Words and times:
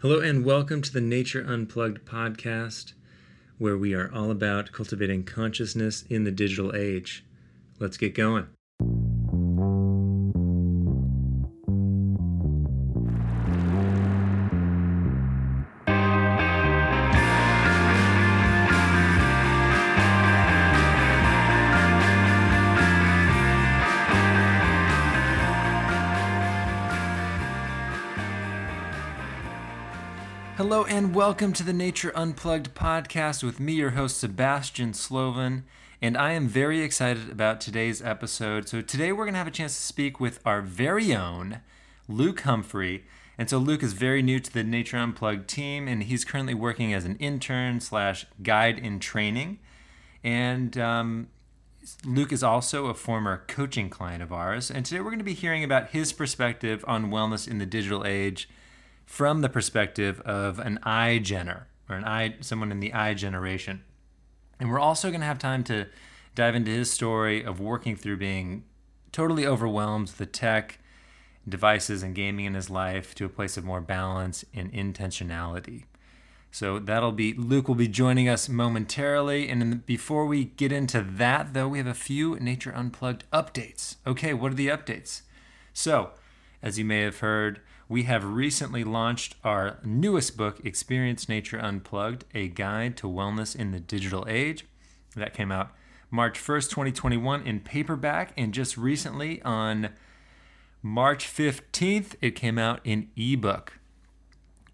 Hello, 0.00 0.20
and 0.20 0.44
welcome 0.44 0.80
to 0.80 0.92
the 0.92 1.00
Nature 1.00 1.44
Unplugged 1.44 2.04
podcast, 2.04 2.92
where 3.58 3.76
we 3.76 3.94
are 3.94 4.08
all 4.14 4.30
about 4.30 4.70
cultivating 4.70 5.24
consciousness 5.24 6.04
in 6.08 6.22
the 6.22 6.30
digital 6.30 6.72
age. 6.72 7.24
Let's 7.80 7.96
get 7.96 8.14
going. 8.14 8.46
Welcome 31.18 31.52
to 31.54 31.64
the 31.64 31.72
Nature 31.72 32.12
Unplugged 32.14 32.76
podcast 32.76 33.42
with 33.42 33.58
me, 33.58 33.72
your 33.72 33.90
host, 33.90 34.18
Sebastian 34.18 34.92
Slovin. 34.92 35.64
And 36.00 36.16
I 36.16 36.30
am 36.30 36.46
very 36.46 36.80
excited 36.80 37.28
about 37.28 37.60
today's 37.60 38.00
episode. 38.00 38.68
So, 38.68 38.82
today 38.82 39.10
we're 39.10 39.24
going 39.24 39.34
to 39.34 39.38
have 39.38 39.48
a 39.48 39.50
chance 39.50 39.74
to 39.74 39.82
speak 39.82 40.20
with 40.20 40.38
our 40.46 40.62
very 40.62 41.12
own 41.12 41.60
Luke 42.06 42.42
Humphrey. 42.42 43.04
And 43.36 43.50
so, 43.50 43.58
Luke 43.58 43.82
is 43.82 43.94
very 43.94 44.22
new 44.22 44.38
to 44.38 44.52
the 44.52 44.62
Nature 44.62 44.98
Unplugged 44.98 45.48
team, 45.48 45.88
and 45.88 46.04
he's 46.04 46.24
currently 46.24 46.54
working 46.54 46.94
as 46.94 47.04
an 47.04 47.16
intern 47.16 47.80
slash 47.80 48.24
guide 48.44 48.78
in 48.78 49.00
training. 49.00 49.58
And 50.22 50.78
um, 50.78 51.30
Luke 52.04 52.30
is 52.30 52.44
also 52.44 52.86
a 52.86 52.94
former 52.94 53.42
coaching 53.48 53.90
client 53.90 54.22
of 54.22 54.32
ours. 54.32 54.70
And 54.70 54.86
today 54.86 55.00
we're 55.00 55.10
going 55.10 55.18
to 55.18 55.24
be 55.24 55.34
hearing 55.34 55.64
about 55.64 55.88
his 55.88 56.12
perspective 56.12 56.84
on 56.86 57.10
wellness 57.10 57.48
in 57.48 57.58
the 57.58 57.66
digital 57.66 58.06
age 58.06 58.48
from 59.08 59.40
the 59.40 59.48
perspective 59.48 60.20
of 60.20 60.58
an 60.58 60.78
iGener 60.84 61.62
or 61.88 61.96
an 61.96 62.04
I 62.04 62.36
someone 62.40 62.70
in 62.70 62.80
the 62.80 62.92
I 62.92 63.14
generation. 63.14 63.82
And 64.60 64.70
we're 64.70 64.78
also 64.78 65.08
going 65.08 65.22
to 65.22 65.26
have 65.26 65.38
time 65.38 65.64
to 65.64 65.86
dive 66.34 66.54
into 66.54 66.70
his 66.70 66.92
story 66.92 67.42
of 67.42 67.58
working 67.58 67.96
through 67.96 68.18
being 68.18 68.64
totally 69.10 69.46
overwhelmed 69.46 70.08
with 70.08 70.18
the 70.18 70.26
tech, 70.26 70.78
devices, 71.48 72.02
and 72.02 72.14
gaming 72.14 72.44
in 72.44 72.52
his 72.52 72.68
life 72.68 73.14
to 73.14 73.24
a 73.24 73.30
place 73.30 73.56
of 73.56 73.64
more 73.64 73.80
balance 73.80 74.44
and 74.52 74.70
intentionality. 74.74 75.84
So 76.50 76.78
that'll 76.78 77.12
be 77.12 77.32
Luke 77.32 77.66
will 77.66 77.76
be 77.76 77.88
joining 77.88 78.28
us 78.28 78.46
momentarily. 78.46 79.48
And 79.48 79.62
the, 79.62 79.76
before 79.76 80.26
we 80.26 80.44
get 80.44 80.70
into 80.70 81.00
that, 81.00 81.54
though, 81.54 81.68
we 81.68 81.78
have 81.78 81.86
a 81.86 81.94
few 81.94 82.36
Nature 82.36 82.74
Unplugged 82.76 83.24
updates. 83.32 83.96
Okay, 84.06 84.34
what 84.34 84.52
are 84.52 84.56
the 84.56 84.68
updates? 84.68 85.22
So, 85.72 86.10
as 86.62 86.78
you 86.78 86.84
may 86.84 87.00
have 87.00 87.20
heard, 87.20 87.62
we 87.88 88.02
have 88.02 88.24
recently 88.24 88.84
launched 88.84 89.34
our 89.42 89.78
newest 89.82 90.36
book, 90.36 90.60
Experience 90.64 91.28
Nature 91.28 91.58
Unplugged 91.58 92.24
A 92.34 92.48
Guide 92.48 92.96
to 92.98 93.06
Wellness 93.06 93.56
in 93.56 93.70
the 93.70 93.80
Digital 93.80 94.26
Age. 94.28 94.66
That 95.16 95.32
came 95.32 95.50
out 95.50 95.72
March 96.10 96.38
1st, 96.38 96.70
2021, 96.70 97.46
in 97.46 97.60
paperback, 97.60 98.32
and 98.36 98.52
just 98.52 98.76
recently 98.76 99.40
on 99.42 99.90
March 100.82 101.26
15th, 101.26 102.14
it 102.20 102.32
came 102.32 102.58
out 102.58 102.80
in 102.84 103.08
ebook. 103.16 103.78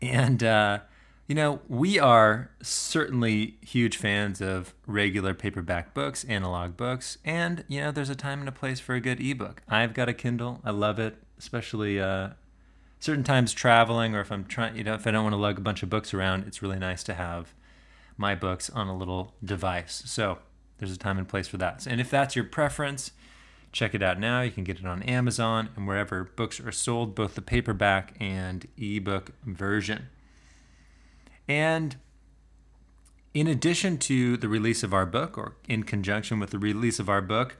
And, 0.02 0.42
uh, 0.42 0.80
you 1.28 1.36
know, 1.36 1.60
we 1.68 1.98
are 1.98 2.50
certainly 2.62 3.56
huge 3.62 3.96
fans 3.96 4.40
of 4.40 4.74
regular 4.86 5.34
paperback 5.34 5.94
books, 5.94 6.24
analog 6.24 6.76
books, 6.76 7.18
and, 7.24 7.64
you 7.68 7.80
know, 7.80 7.92
there's 7.92 8.10
a 8.10 8.16
time 8.16 8.40
and 8.40 8.48
a 8.48 8.52
place 8.52 8.80
for 8.80 8.94
a 8.96 9.00
good 9.00 9.20
ebook. 9.20 9.62
I've 9.68 9.94
got 9.94 10.08
a 10.08 10.14
Kindle, 10.14 10.60
I 10.64 10.70
love 10.72 10.98
it, 10.98 11.16
especially 11.38 12.00
uh, 12.00 12.30
certain 13.04 13.22
times 13.22 13.52
traveling 13.52 14.14
or 14.14 14.22
if 14.22 14.32
I'm 14.32 14.46
trying, 14.46 14.76
you 14.76 14.82
know, 14.82 14.94
if 14.94 15.06
I 15.06 15.10
don't 15.10 15.24
want 15.24 15.34
to 15.34 15.38
lug 15.38 15.58
a 15.58 15.60
bunch 15.60 15.82
of 15.82 15.90
books 15.90 16.14
around, 16.14 16.46
it's 16.46 16.62
really 16.62 16.78
nice 16.78 17.02
to 17.02 17.12
have 17.12 17.52
my 18.16 18.34
books 18.34 18.70
on 18.70 18.88
a 18.88 18.96
little 18.96 19.34
device. 19.44 20.04
So 20.06 20.38
there's 20.78 20.90
a 20.90 20.96
time 20.96 21.18
and 21.18 21.28
place 21.28 21.46
for 21.46 21.58
that. 21.58 21.86
And 21.86 22.00
if 22.00 22.08
that's 22.08 22.34
your 22.34 22.46
preference, 22.46 23.10
check 23.72 23.94
it 23.94 24.02
out 24.02 24.18
now. 24.18 24.40
You 24.40 24.50
can 24.50 24.64
get 24.64 24.78
it 24.78 24.86
on 24.86 25.02
Amazon 25.02 25.68
and 25.76 25.86
wherever 25.86 26.24
books 26.24 26.58
are 26.60 26.72
sold, 26.72 27.14
both 27.14 27.34
the 27.34 27.42
paperback 27.42 28.16
and 28.20 28.66
ebook 28.78 29.32
version. 29.44 30.06
And 31.46 31.96
in 33.34 33.46
addition 33.46 33.98
to 33.98 34.38
the 34.38 34.48
release 34.48 34.82
of 34.82 34.94
our 34.94 35.04
book, 35.04 35.36
or 35.36 35.56
in 35.68 35.82
conjunction 35.82 36.40
with 36.40 36.52
the 36.52 36.58
release 36.58 36.98
of 36.98 37.10
our 37.10 37.20
book, 37.20 37.58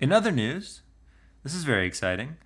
In 0.00 0.12
other 0.12 0.30
news, 0.32 0.82
this 1.42 1.54
is 1.54 1.64
very 1.64 1.86
exciting. 1.86 2.36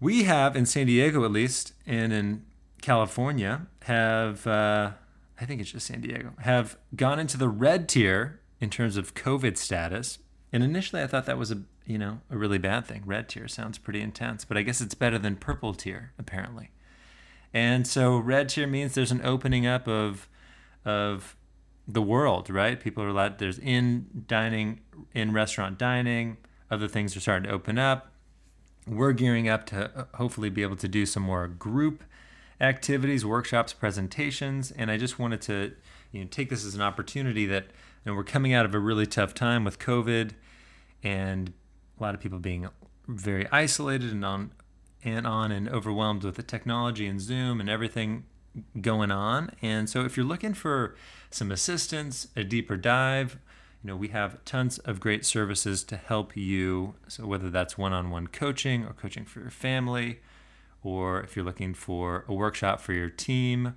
We 0.00 0.24
have 0.24 0.56
in 0.56 0.66
San 0.66 0.86
Diego, 0.86 1.24
at 1.24 1.30
least, 1.30 1.72
and 1.86 2.12
in 2.12 2.44
California, 2.82 3.66
have 3.82 4.46
uh, 4.46 4.92
I 5.40 5.44
think 5.46 5.60
it's 5.60 5.72
just 5.72 5.86
San 5.86 6.00
Diego 6.00 6.32
have 6.40 6.76
gone 6.94 7.18
into 7.18 7.38
the 7.38 7.48
red 7.48 7.88
tier 7.88 8.40
in 8.60 8.70
terms 8.70 8.96
of 8.96 9.14
COVID 9.14 9.56
status. 9.56 10.18
And 10.52 10.62
initially, 10.62 11.02
I 11.02 11.06
thought 11.06 11.26
that 11.26 11.38
was 11.38 11.50
a 11.50 11.62
you 11.86 11.98
know 11.98 12.20
a 12.30 12.36
really 12.36 12.58
bad 12.58 12.86
thing. 12.86 13.02
Red 13.06 13.28
tier 13.28 13.48
sounds 13.48 13.78
pretty 13.78 14.00
intense, 14.00 14.44
but 14.44 14.56
I 14.56 14.62
guess 14.62 14.80
it's 14.80 14.94
better 14.94 15.18
than 15.18 15.36
purple 15.36 15.74
tier 15.74 16.12
apparently. 16.18 16.70
And 17.54 17.86
so 17.86 18.18
red 18.18 18.48
tier 18.48 18.66
means 18.66 18.94
there's 18.94 19.12
an 19.12 19.24
opening 19.24 19.66
up 19.66 19.86
of 19.86 20.28
of 20.84 21.36
the 21.86 22.02
world, 22.02 22.50
right? 22.50 22.78
People 22.80 23.04
are 23.04 23.08
allowed 23.08 23.38
there's 23.38 23.58
in 23.58 24.24
dining, 24.26 24.80
in 25.14 25.32
restaurant 25.32 25.78
dining, 25.78 26.36
other 26.70 26.88
things 26.88 27.16
are 27.16 27.20
starting 27.20 27.48
to 27.48 27.54
open 27.54 27.78
up. 27.78 28.10
We're 28.86 29.12
gearing 29.12 29.48
up 29.48 29.64
to 29.66 29.90
uh, 29.96 30.04
hopefully 30.16 30.50
be 30.50 30.62
able 30.62 30.76
to 30.76 30.88
do 30.88 31.06
some 31.06 31.22
more 31.22 31.46
group 31.46 32.02
activities, 32.60 33.24
workshops, 33.24 33.72
presentations, 33.72 34.70
and 34.72 34.90
I 34.90 34.96
just 34.96 35.18
wanted 35.18 35.40
to 35.42 35.72
you 36.10 36.22
know 36.22 36.26
take 36.30 36.50
this 36.50 36.64
as 36.64 36.74
an 36.74 36.82
opportunity 36.82 37.46
that 37.46 37.66
you 38.04 38.10
know, 38.10 38.16
we're 38.16 38.24
coming 38.24 38.52
out 38.52 38.66
of 38.66 38.74
a 38.74 38.80
really 38.80 39.06
tough 39.06 39.32
time 39.32 39.64
with 39.64 39.78
COVID 39.78 40.32
and 41.04 41.52
a 41.98 42.02
lot 42.02 42.14
of 42.14 42.20
people 42.20 42.40
being 42.40 42.68
very 43.06 43.46
isolated 43.52 44.10
and 44.10 44.24
on 44.24 44.50
and 45.04 45.26
on 45.26 45.52
and 45.52 45.68
overwhelmed 45.68 46.24
with 46.24 46.36
the 46.36 46.42
technology 46.42 47.06
and 47.06 47.20
Zoom 47.20 47.60
and 47.60 47.68
everything 47.68 48.24
going 48.80 49.10
on. 49.10 49.50
And 49.62 49.88
so 49.88 50.04
if 50.04 50.16
you're 50.16 50.26
looking 50.26 50.54
for 50.54 50.96
some 51.30 51.52
assistance, 51.52 52.28
a 52.34 52.44
deeper 52.44 52.76
dive, 52.76 53.38
you 53.82 53.88
know, 53.88 53.96
we 53.96 54.08
have 54.08 54.42
tons 54.44 54.78
of 54.78 54.98
great 54.98 55.26
services 55.26 55.84
to 55.84 55.96
help 55.96 56.36
you. 56.36 56.94
So 57.06 57.26
whether 57.26 57.50
that's 57.50 57.76
one-on-one 57.76 58.28
coaching 58.28 58.84
or 58.84 58.94
coaching 58.94 59.24
for 59.24 59.40
your 59.40 59.50
family, 59.50 60.20
or 60.82 61.20
if 61.20 61.36
you're 61.36 61.44
looking 61.44 61.74
for 61.74 62.24
a 62.28 62.32
workshop 62.32 62.80
for 62.80 62.92
your 62.92 63.10
team 63.10 63.76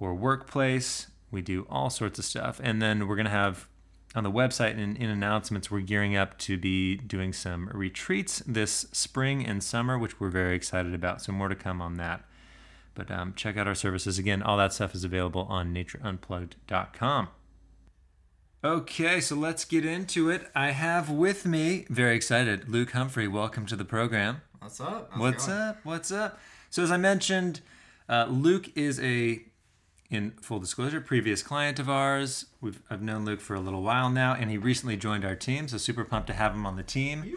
or 0.00 0.14
workplace, 0.14 1.08
we 1.30 1.42
do 1.42 1.66
all 1.70 1.90
sorts 1.90 2.18
of 2.18 2.24
stuff. 2.24 2.60
And 2.62 2.82
then 2.82 3.06
we're 3.06 3.16
going 3.16 3.26
to 3.26 3.30
have 3.30 3.68
on 4.14 4.22
the 4.22 4.30
website 4.30 4.78
and 4.78 4.96
in 4.96 5.10
announcements, 5.10 5.70
we're 5.70 5.80
gearing 5.80 6.16
up 6.16 6.38
to 6.38 6.56
be 6.56 6.96
doing 6.96 7.32
some 7.32 7.68
retreats 7.72 8.42
this 8.46 8.86
spring 8.92 9.44
and 9.44 9.62
summer, 9.62 9.98
which 9.98 10.20
we're 10.20 10.28
very 10.28 10.54
excited 10.54 10.94
about. 10.94 11.20
So, 11.22 11.32
more 11.32 11.48
to 11.48 11.54
come 11.54 11.82
on 11.82 11.94
that. 11.94 12.24
But 12.94 13.10
um, 13.10 13.34
check 13.34 13.56
out 13.56 13.66
our 13.66 13.74
services. 13.74 14.18
Again, 14.18 14.42
all 14.42 14.56
that 14.56 14.72
stuff 14.72 14.94
is 14.94 15.02
available 15.02 15.46
on 15.48 15.74
natureunplugged.com. 15.74 17.28
Okay, 18.62 19.20
so 19.20 19.34
let's 19.34 19.64
get 19.64 19.84
into 19.84 20.30
it. 20.30 20.48
I 20.54 20.70
have 20.70 21.10
with 21.10 21.44
me, 21.44 21.84
very 21.90 22.16
excited, 22.16 22.68
Luke 22.68 22.92
Humphrey. 22.92 23.28
Welcome 23.28 23.66
to 23.66 23.76
the 23.76 23.84
program. 23.84 24.42
What's 24.60 24.80
up? 24.80 25.10
How's 25.10 25.20
What's 25.20 25.48
up? 25.48 25.80
What's 25.82 26.12
up? 26.12 26.38
So, 26.70 26.82
as 26.82 26.90
I 26.90 26.96
mentioned, 26.96 27.60
uh, 28.08 28.26
Luke 28.30 28.70
is 28.76 29.00
a 29.00 29.44
in 30.14 30.32
full 30.40 30.58
disclosure, 30.58 31.00
previous 31.00 31.42
client 31.42 31.78
of 31.78 31.90
ours. 31.90 32.46
We've 32.60 32.80
I've 32.88 33.02
known 33.02 33.24
Luke 33.24 33.40
for 33.40 33.54
a 33.54 33.60
little 33.60 33.82
while 33.82 34.10
now, 34.10 34.34
and 34.34 34.50
he 34.50 34.56
recently 34.56 34.96
joined 34.96 35.24
our 35.24 35.34
team. 35.34 35.68
So 35.68 35.76
super 35.76 36.04
pumped 36.04 36.28
to 36.28 36.32
have 36.32 36.54
him 36.54 36.64
on 36.66 36.76
the 36.76 36.82
team. 36.82 37.36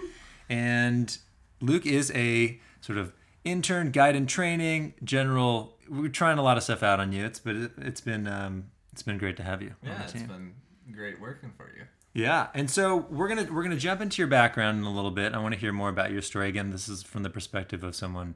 And 0.50 1.18
Luke 1.62 1.86
is 1.86 2.12
a 2.16 2.60
sort 2.82 2.98
of 2.98 3.14
intern, 3.44 3.92
guide 3.92 4.16
and 4.16 4.28
training, 4.28 4.94
general. 5.04 5.78
We're 5.90 6.10
trying 6.10 6.38
a 6.38 6.44
lot 6.44 6.58
of 6.58 6.64
stuff 6.64 6.84
out 6.84 7.00
on 7.00 7.12
you. 7.12 7.26
It's 7.26 7.40
but 7.40 7.56
it, 7.56 7.72
has 7.82 8.02
been 8.02 8.28
um, 8.28 8.72
it's 8.92 9.04
been 9.04 9.18
great 9.18 9.38
to 9.38 9.44
have 9.44 9.62
you. 9.62 9.74
Yeah, 9.84 10.04
it's 10.04 10.14
been 10.14 10.54
great 10.92 11.20
working 11.20 11.52
for 11.58 11.72
you. 11.76 11.84
Yeah, 12.14 12.48
and 12.54 12.70
so 12.70 12.98
we're 13.10 13.28
gonna 13.28 13.48
we're 13.52 13.64
gonna 13.64 13.78
jump 13.78 14.02
into 14.02 14.22
your 14.22 14.28
background 14.28 14.80
in 14.80 14.86
a 14.86 14.92
little 14.92 15.12
bit. 15.12 15.34
I 15.34 15.38
want 15.38 15.54
to 15.54 15.60
hear 15.60 15.72
more 15.72 15.90
about 15.90 16.12
your 16.12 16.22
story. 16.22 16.50
Again, 16.50 16.72
this 16.72 16.90
is 16.90 17.04
from 17.04 17.24
the 17.24 17.30
perspective 17.30 17.84
of 17.84 17.96
someone. 17.96 18.36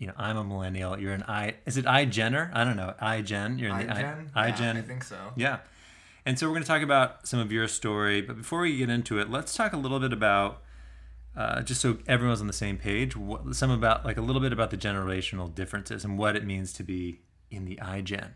You 0.00 0.06
know, 0.06 0.14
I'm 0.16 0.38
a 0.38 0.42
millennial. 0.42 0.98
You're 0.98 1.12
an 1.12 1.24
I. 1.28 1.56
Is 1.66 1.76
it 1.76 1.86
I 1.86 2.06
Jenner? 2.06 2.50
I 2.54 2.64
don't 2.64 2.76
know. 2.76 2.94
I 2.98 3.20
Gen. 3.20 3.58
You're 3.58 3.68
in 3.70 3.86
the 3.86 3.92
iGen? 3.92 4.30
I 4.34 4.46
Yeah, 4.48 4.56
Gen. 4.56 4.76
I 4.78 4.80
think 4.80 5.04
so. 5.04 5.16
Yeah. 5.36 5.58
And 6.24 6.38
so 6.38 6.46
we're 6.46 6.54
going 6.54 6.62
to 6.62 6.68
talk 6.68 6.80
about 6.80 7.28
some 7.28 7.38
of 7.38 7.52
your 7.52 7.68
story, 7.68 8.22
but 8.22 8.38
before 8.38 8.60
we 8.60 8.78
get 8.78 8.88
into 8.88 9.18
it, 9.18 9.30
let's 9.30 9.54
talk 9.54 9.74
a 9.74 9.76
little 9.76 10.00
bit 10.00 10.14
about 10.14 10.62
uh, 11.36 11.60
just 11.60 11.82
so 11.82 11.98
everyone's 12.06 12.40
on 12.40 12.46
the 12.46 12.54
same 12.54 12.78
page. 12.78 13.14
What, 13.14 13.54
some 13.54 13.70
about 13.70 14.06
like 14.06 14.16
a 14.16 14.22
little 14.22 14.40
bit 14.40 14.54
about 14.54 14.70
the 14.70 14.78
generational 14.78 15.54
differences 15.54 16.02
and 16.02 16.16
what 16.16 16.34
it 16.34 16.46
means 16.46 16.72
to 16.74 16.82
be 16.82 17.20
in 17.50 17.66
the 17.66 17.76
iGen. 17.76 18.30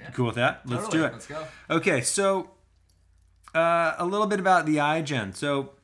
Yeah. 0.00 0.10
Cool 0.10 0.26
with 0.26 0.34
that? 0.34 0.62
Let's 0.66 0.86
Totally. 0.86 1.02
do 1.02 1.06
it. 1.06 1.12
Let's 1.12 1.26
go. 1.28 1.46
Okay, 1.70 2.00
so 2.00 2.50
uh, 3.54 3.94
a 3.98 4.04
little 4.04 4.26
bit 4.26 4.40
about 4.40 4.66
the 4.66 4.80
I 4.80 5.00
iGen. 5.00 5.32
So 5.36 5.74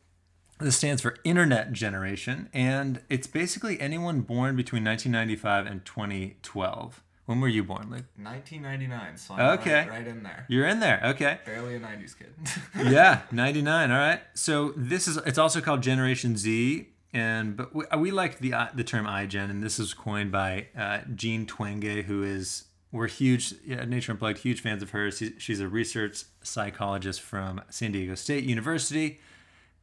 this 0.60 0.76
stands 0.76 1.02
for 1.02 1.16
Internet 1.24 1.72
Generation, 1.72 2.48
and 2.52 3.00
it's 3.08 3.26
basically 3.26 3.80
anyone 3.80 4.20
born 4.20 4.56
between 4.56 4.84
1995 4.84 5.66
and 5.66 5.84
2012. 5.84 7.02
When 7.26 7.40
were 7.40 7.48
you 7.48 7.62
born, 7.62 7.90
Luke? 7.90 8.06
1999. 8.16 9.16
So 9.16 9.34
I'm 9.34 9.58
Okay. 9.60 9.74
right, 9.82 9.88
right 9.90 10.06
in 10.06 10.22
there. 10.24 10.46
You're 10.48 10.66
in 10.66 10.80
there. 10.80 11.00
Okay. 11.04 11.38
Barely 11.46 11.76
a 11.76 11.80
90s 11.80 12.14
kid. 12.18 12.34
yeah, 12.92 13.20
99. 13.30 13.90
All 13.92 13.98
right. 13.98 14.20
So 14.34 14.72
this 14.76 15.06
is 15.06 15.16
it's 15.18 15.38
also 15.38 15.60
called 15.60 15.80
Generation 15.82 16.36
Z 16.36 16.88
and 17.12 17.56
but 17.56 17.72
we, 17.74 17.84
we 17.98 18.10
like 18.10 18.38
the 18.38 18.54
uh, 18.54 18.66
the 18.74 18.82
term 18.84 19.06
iGen 19.06 19.48
and 19.50 19.62
this 19.62 19.78
is 19.78 19.94
coined 19.94 20.32
by 20.32 20.66
uh, 20.76 21.00
Jean 21.14 21.46
Twenge 21.46 22.04
who 22.04 22.22
is 22.24 22.64
we're 22.92 23.06
huge 23.06 23.54
yeah, 23.64 23.84
Nature 23.84 24.10
Unplugged 24.12 24.38
huge 24.38 24.60
fans 24.60 24.82
of 24.82 24.90
hers. 24.90 25.18
She- 25.18 25.34
She's 25.38 25.60
a 25.60 25.68
research 25.68 26.24
psychologist 26.42 27.20
from 27.20 27.62
San 27.70 27.92
Diego 27.92 28.16
State 28.16 28.42
University 28.42 29.20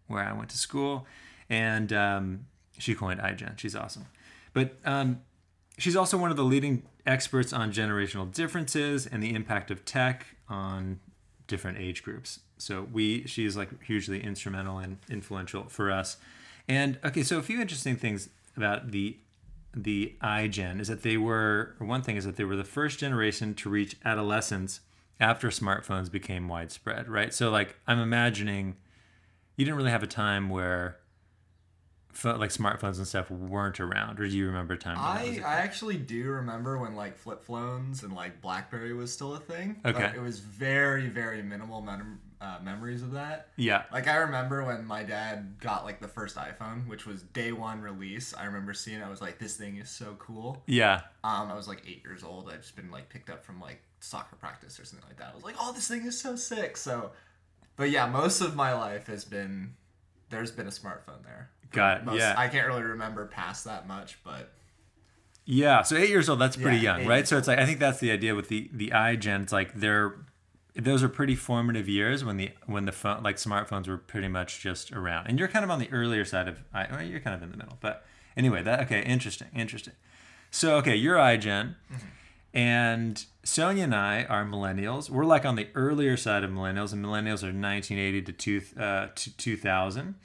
where 0.08 0.24
I 0.24 0.34
went 0.34 0.50
to 0.50 0.58
school 0.58 1.06
and 1.50 1.92
um, 1.94 2.46
she 2.78 2.96
coined 2.96 3.20
iGen. 3.20 3.58
She's 3.58 3.76
awesome. 3.76 4.06
But 4.54 4.76
um, 4.86 5.22
she's 5.78 5.96
also 5.96 6.18
one 6.18 6.32
of 6.32 6.38
the 6.38 6.44
leading 6.44 6.84
experts 7.06 7.54
on 7.54 7.72
generational 7.72 8.32
differences 8.32 9.06
and 9.06 9.24
the 9.24 9.34
impact 9.34 9.72
of 9.72 9.86
tech 9.86 10.26
on 10.50 11.00
different 11.48 11.78
age 11.78 12.04
groups. 12.04 12.40
So 12.58 12.88
we 12.92 13.26
she 13.28 13.46
is 13.46 13.56
like 13.56 13.84
hugely 13.84 14.22
instrumental 14.22 14.80
and 14.80 14.98
influential 15.10 15.66
for 15.66 15.92
us. 15.92 16.18
And 16.68 17.00
okay, 17.04 17.24
so 17.24 17.38
a 17.38 17.44
few 17.44 17.62
interesting 17.62 17.96
things 17.96 18.30
about 18.56 18.92
the 18.92 19.18
the 19.74 20.16
iGen 20.22 20.80
is 20.80 20.88
that 20.88 21.04
they 21.04 21.18
were 21.18 21.76
one 21.78 22.02
thing 22.02 22.18
is 22.18 22.26
that 22.26 22.36
they 22.36 22.44
were 22.44 22.56
the 22.56 22.64
first 22.64 23.00
generation 23.00 23.54
to 23.54 23.70
reach 23.70 23.96
adolescence 24.04 24.82
after 25.20 25.50
smartphones 25.50 26.12
became 26.12 26.48
widespread, 26.48 27.08
right? 27.08 27.34
So 27.34 27.50
like 27.50 27.76
I'm 27.88 28.00
imagining 28.00 28.76
you 29.58 29.66
didn't 29.66 29.78
really 29.78 29.92
have 29.92 30.04
a 30.04 30.08
time 30.08 30.50
where 30.50 30.98
like 32.24 32.50
smartphones 32.50 32.98
and 32.98 33.06
stuff 33.08 33.30
weren't 33.30 33.80
around, 33.80 34.20
or 34.20 34.28
do 34.28 34.36
you 34.36 34.48
remember 34.48 34.74
a 34.74 34.78
time? 34.78 34.96
when 34.98 35.06
that 35.26 35.28
was 35.38 35.46
I, 35.46 35.50
I 35.50 35.56
actually 35.60 35.98
do 35.98 36.24
remember 36.26 36.78
when 36.80 36.96
like 36.96 37.16
flip 37.16 37.44
phones 37.44 38.02
and 38.02 38.14
like 38.14 38.42
BlackBerry 38.42 38.94
was 38.94 39.14
still 39.14 39.36
a 39.36 39.40
thing. 39.40 39.80
Okay. 39.86 40.00
But 40.08 40.16
it 40.16 40.22
was 40.22 40.40
very, 40.40 41.08
very 41.10 41.44
minimal 41.44 41.82
mem- 41.82 42.20
uh, 42.42 42.58
memories 42.64 43.04
of 43.04 43.12
that. 43.12 43.50
yeah, 43.56 43.84
Like 43.92 44.08
I 44.08 44.16
remember 44.18 44.64
when 44.64 44.86
my 44.86 45.04
dad 45.04 45.58
got 45.60 45.86
like 45.86 46.00
the 46.00 46.08
first 46.08 46.38
iPhone, 46.38 46.88
which 46.88 47.06
was 47.06 47.22
day 47.22 47.52
one 47.52 47.82
release. 47.82 48.34
I 48.36 48.46
remember 48.46 48.74
seeing 48.74 49.00
it. 49.00 49.04
I 49.04 49.10
was 49.10 49.22
like, 49.22 49.38
this 49.38 49.56
thing 49.56 49.78
is 49.78 49.90
so 49.90 50.16
cool. 50.18 50.64
yeah, 50.66 51.02
Um, 51.24 51.52
I 51.52 51.56
was 51.56 51.68
like 51.68 51.84
eight 51.88 52.02
years 52.04 52.24
old. 52.24 52.50
I'd 52.52 52.62
just 52.62 52.76
been 52.76 52.90
like 52.90 53.10
picked 53.10 53.30
up 53.30 53.44
from 53.46 53.60
like 53.62 53.82
soccer 54.00 54.36
practice 54.38 54.80
or 54.80 54.86
something 54.86 55.08
like 55.08 55.18
that. 55.20 55.30
I 55.34 55.36
was 55.36 55.44
like, 55.44 55.56
oh, 55.60 55.72
this 55.74 55.88
thing 55.88 56.04
is 56.06 56.20
so 56.20 56.36
sick. 56.36 56.78
So, 56.78 57.12
but 57.78 57.90
yeah, 57.90 58.06
most 58.08 58.42
of 58.42 58.56
my 58.56 58.74
life 58.74 59.08
has 59.08 59.24
been 59.24 59.74
there's 60.30 60.52
been 60.52 60.68
a 60.68 60.72
smartphone 60.72 61.24
there. 61.24 61.50
got 61.72 62.00
it. 62.00 62.06
Most, 62.06 62.20
yeah, 62.20 62.34
I 62.38 62.50
can't 62.50 62.68
really 62.68 62.84
remember 62.84 63.26
past 63.28 63.64
that 63.64 63.88
much, 63.88 64.20
but 64.26 64.52
Yeah, 65.46 65.84
so 65.84 65.96
eight 65.96 66.10
years 66.10 66.28
old, 66.28 66.40
that's 66.40 66.58
pretty 66.58 66.78
Yeah, 66.78 66.98
young, 66.98 67.08
right? 67.08 67.26
So 67.28 67.38
it's 67.38 67.48
like 67.48 67.60
I 67.60 67.66
think 67.66 67.80
that's 67.80 68.00
the 68.00 68.12
idea 68.12 68.36
with 68.36 68.50
the 68.50 68.70
the 68.74 68.90
iGen. 68.90 69.44
It's 69.44 69.54
like 69.54 69.74
they're 69.74 70.16
those 70.76 71.02
are 71.02 71.10
pretty 71.10 71.36
formative 71.36 71.88
years 71.90 72.24
when 72.24 72.38
the 72.38 72.52
when 72.66 72.86
the 72.86 72.92
phone 72.92 73.24
like 73.24 73.38
smartphones 73.38 73.88
were 73.88 73.98
pretty 73.98 74.28
much 74.28 74.60
just 74.60 74.92
around, 74.92 75.28
and 75.28 75.40
you're 75.40 75.48
kind 75.48 75.64
of 75.64 75.72
on 75.72 75.80
the 75.80 75.90
earlier 75.92 76.26
side 76.26 76.48
of 76.48 76.60
I. 76.74 76.88
Well, 76.92 77.02
you're 77.02 77.20
kind 77.20 77.36
of 77.36 77.42
in 77.42 77.52
the 77.52 77.58
middle, 77.58 77.78
but 77.82 78.06
anyway, 78.36 78.62
that 78.64 78.82
okay, 78.82 79.02
interesting, 79.04 79.48
interesting. 79.56 79.94
So 80.52 80.76
okay, 80.78 80.96
you're 80.96 81.18
iGen, 81.18 81.76
mm-hmm. 81.92 82.08
And 82.58 83.24
Sonia 83.44 83.84
and 83.84 83.96
I 83.96 84.24
are 84.24 84.44
millennials. 84.44 85.10
We're 85.10 85.26
like 85.26 85.46
on 85.46 85.56
the 85.56 85.68
earlier 85.76 86.18
side 86.18 86.44
of 86.44 86.52
millennials, 86.52 86.92
and 86.92 87.06
millennials 87.06 87.44
are 87.44 87.54
1980 87.54 88.22
to 88.24 88.34
two 88.34 88.62
uh, 88.80 89.08
to 89.14 89.38
2000 89.38 90.16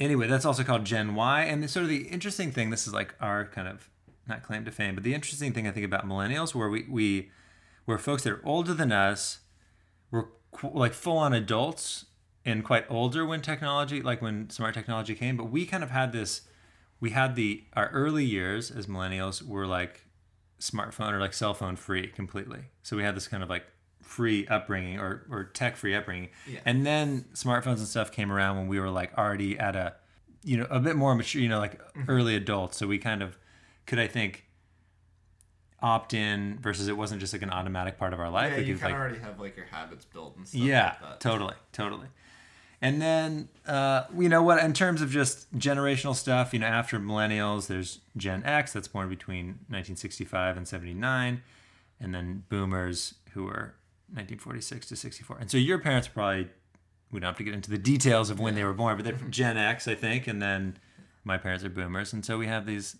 anyway, 0.00 0.26
that's 0.26 0.44
also 0.44 0.64
called 0.64 0.84
Gen 0.84 1.14
Y. 1.14 1.42
And 1.42 1.68
sort 1.70 1.84
of 1.84 1.88
the 1.88 2.08
interesting 2.08 2.50
thing, 2.50 2.70
this 2.70 2.86
is 2.86 2.94
like 2.94 3.14
our 3.20 3.46
kind 3.46 3.68
of 3.68 3.88
not 4.28 4.42
claim 4.42 4.64
to 4.64 4.70
fame, 4.70 4.94
but 4.94 5.04
the 5.04 5.14
interesting 5.14 5.52
thing 5.52 5.66
I 5.66 5.70
think 5.70 5.86
about 5.86 6.06
millennials, 6.06 6.54
where 6.54 6.68
we 6.68 6.86
we 6.88 7.30
where 7.84 7.98
folks 7.98 8.24
that 8.24 8.32
are 8.32 8.42
older 8.44 8.74
than 8.74 8.92
us, 8.92 9.40
were 10.10 10.28
like 10.62 10.92
full 10.92 11.18
on 11.18 11.32
adults 11.32 12.06
and 12.44 12.64
quite 12.64 12.84
older 12.88 13.26
when 13.26 13.42
technology, 13.42 14.02
like 14.02 14.22
when 14.22 14.50
smart 14.50 14.74
technology 14.74 15.14
came. 15.14 15.36
But 15.36 15.50
we 15.50 15.66
kind 15.66 15.82
of 15.82 15.90
had 15.90 16.12
this, 16.12 16.42
we 17.00 17.10
had 17.10 17.36
the 17.36 17.64
our 17.74 17.88
early 17.88 18.24
years 18.24 18.70
as 18.70 18.86
millennials 18.86 19.46
were 19.46 19.66
like 19.66 20.05
smartphone 20.60 21.12
or 21.12 21.20
like 21.20 21.34
cell 21.34 21.54
phone 21.54 21.76
free 21.76 22.06
completely. 22.08 22.64
So 22.82 22.96
we 22.96 23.02
had 23.02 23.16
this 23.16 23.28
kind 23.28 23.42
of 23.42 23.48
like 23.48 23.64
free 24.02 24.46
upbringing 24.46 24.98
or, 24.98 25.26
or 25.30 25.44
tech 25.44 25.76
free 25.76 25.94
upbringing. 25.94 26.30
Yeah. 26.48 26.60
And 26.64 26.86
then 26.86 27.26
smartphones 27.34 27.78
and 27.78 27.88
stuff 27.88 28.12
came 28.12 28.32
around 28.32 28.56
when 28.56 28.68
we 28.68 28.78
were 28.80 28.90
like 28.90 29.16
already 29.18 29.58
at 29.58 29.76
a, 29.76 29.94
you 30.44 30.56
know, 30.56 30.66
a 30.70 30.80
bit 30.80 30.96
more 30.96 31.14
mature, 31.14 31.42
you 31.42 31.48
know, 31.48 31.58
like 31.58 31.80
mm-hmm. 31.80 32.08
early 32.08 32.36
adults. 32.36 32.76
So 32.76 32.86
we 32.86 32.98
kind 32.98 33.22
of 33.22 33.36
could, 33.86 33.98
I 33.98 34.06
think, 34.06 34.44
opt 35.82 36.14
in 36.14 36.58
versus 36.60 36.88
it 36.88 36.96
wasn't 36.96 37.20
just 37.20 37.32
like 37.32 37.42
an 37.42 37.50
automatic 37.50 37.98
part 37.98 38.12
of 38.12 38.20
our 38.20 38.30
life. 38.30 38.52
yeah, 38.52 38.58
We 38.58 38.64
you 38.64 38.74
could, 38.74 38.82
kind 38.82 38.92
like, 38.92 39.00
of 39.00 39.00
already 39.00 39.18
have 39.20 39.40
like 39.40 39.56
your 39.56 39.66
habits 39.66 40.04
built 40.04 40.36
and 40.36 40.46
stuff. 40.46 40.60
yeah, 40.60 40.94
like 41.02 41.20
totally, 41.20 41.54
totally. 41.72 42.06
And 42.82 43.00
then, 43.00 43.48
uh, 43.66 44.04
you 44.16 44.28
know 44.28 44.42
what? 44.42 44.62
In 44.62 44.72
terms 44.72 45.00
of 45.00 45.10
just 45.10 45.52
generational 45.58 46.14
stuff, 46.14 46.52
you 46.52 46.58
know, 46.58 46.66
after 46.66 46.98
millennials, 46.98 47.68
there's 47.68 48.00
Gen 48.16 48.42
X 48.44 48.72
that's 48.72 48.88
born 48.88 49.08
between 49.08 49.46
1965 49.68 50.56
and 50.56 50.68
79, 50.68 51.42
and 52.00 52.14
then 52.14 52.44
Boomers 52.48 53.14
who 53.32 53.46
are 53.46 53.74
1946 54.12 54.88
to 54.88 54.96
64. 54.96 55.38
And 55.40 55.50
so 55.50 55.56
your 55.56 55.78
parents 55.78 56.08
probably 56.08 56.48
we 57.10 57.20
don't 57.20 57.28
have 57.28 57.36
to 57.36 57.44
get 57.44 57.54
into 57.54 57.70
the 57.70 57.78
details 57.78 58.30
of 58.30 58.40
when 58.40 58.54
they 58.54 58.64
were 58.64 58.72
born, 58.72 58.96
but 58.96 59.04
they're 59.04 59.16
from 59.16 59.30
Gen 59.30 59.56
X, 59.56 59.86
I 59.86 59.94
think, 59.94 60.26
and 60.26 60.42
then 60.42 60.78
my 61.24 61.38
parents 61.38 61.64
are 61.64 61.68
Boomers, 61.68 62.12
and 62.12 62.24
so 62.24 62.36
we 62.36 62.46
have 62.46 62.66
these, 62.66 62.96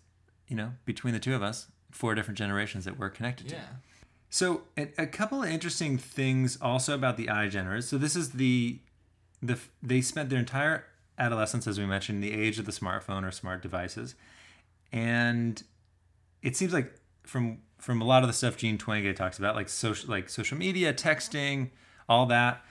you 0.48 0.56
know, 0.56 0.72
between 0.84 1.12
the 1.12 1.20
two 1.20 1.34
of 1.34 1.42
us, 1.42 1.66
four 1.90 2.14
different 2.14 2.38
generations 2.38 2.84
that 2.84 2.98
we're 2.98 3.10
connected 3.10 3.48
to. 3.48 3.56
Yeah. 3.56 3.62
So 4.30 4.62
a, 4.76 4.88
a 4.98 5.06
couple 5.06 5.42
of 5.42 5.48
interesting 5.48 5.98
things 5.98 6.58
also 6.60 6.94
about 6.94 7.16
the 7.16 7.26
iGeners. 7.26 7.84
So 7.84 7.98
this 7.98 8.16
is 8.16 8.30
the 8.30 8.78
the 9.42 9.58
they 9.82 10.00
spent 10.00 10.30
their 10.30 10.38
entire 10.38 10.84
adolescence, 11.18 11.66
as 11.66 11.78
we 11.78 11.86
mentioned, 11.86 12.22
the 12.22 12.32
age 12.32 12.58
of 12.58 12.66
the 12.66 12.72
smartphone 12.72 13.26
or 13.26 13.30
smart 13.30 13.62
devices, 13.62 14.14
and 14.92 15.62
it 16.42 16.56
seems 16.56 16.72
like 16.72 16.94
from 17.24 17.58
from 17.78 18.00
a 18.00 18.04
lot 18.04 18.22
of 18.22 18.28
the 18.28 18.32
stuff 18.32 18.56
Jean 18.56 18.78
Twenge 18.78 19.14
talks 19.16 19.38
about, 19.38 19.54
like 19.54 19.68
social 19.68 20.10
like 20.10 20.28
social 20.28 20.56
media, 20.56 20.92
texting, 20.92 21.70
all 22.08 22.26
that, 22.26 22.64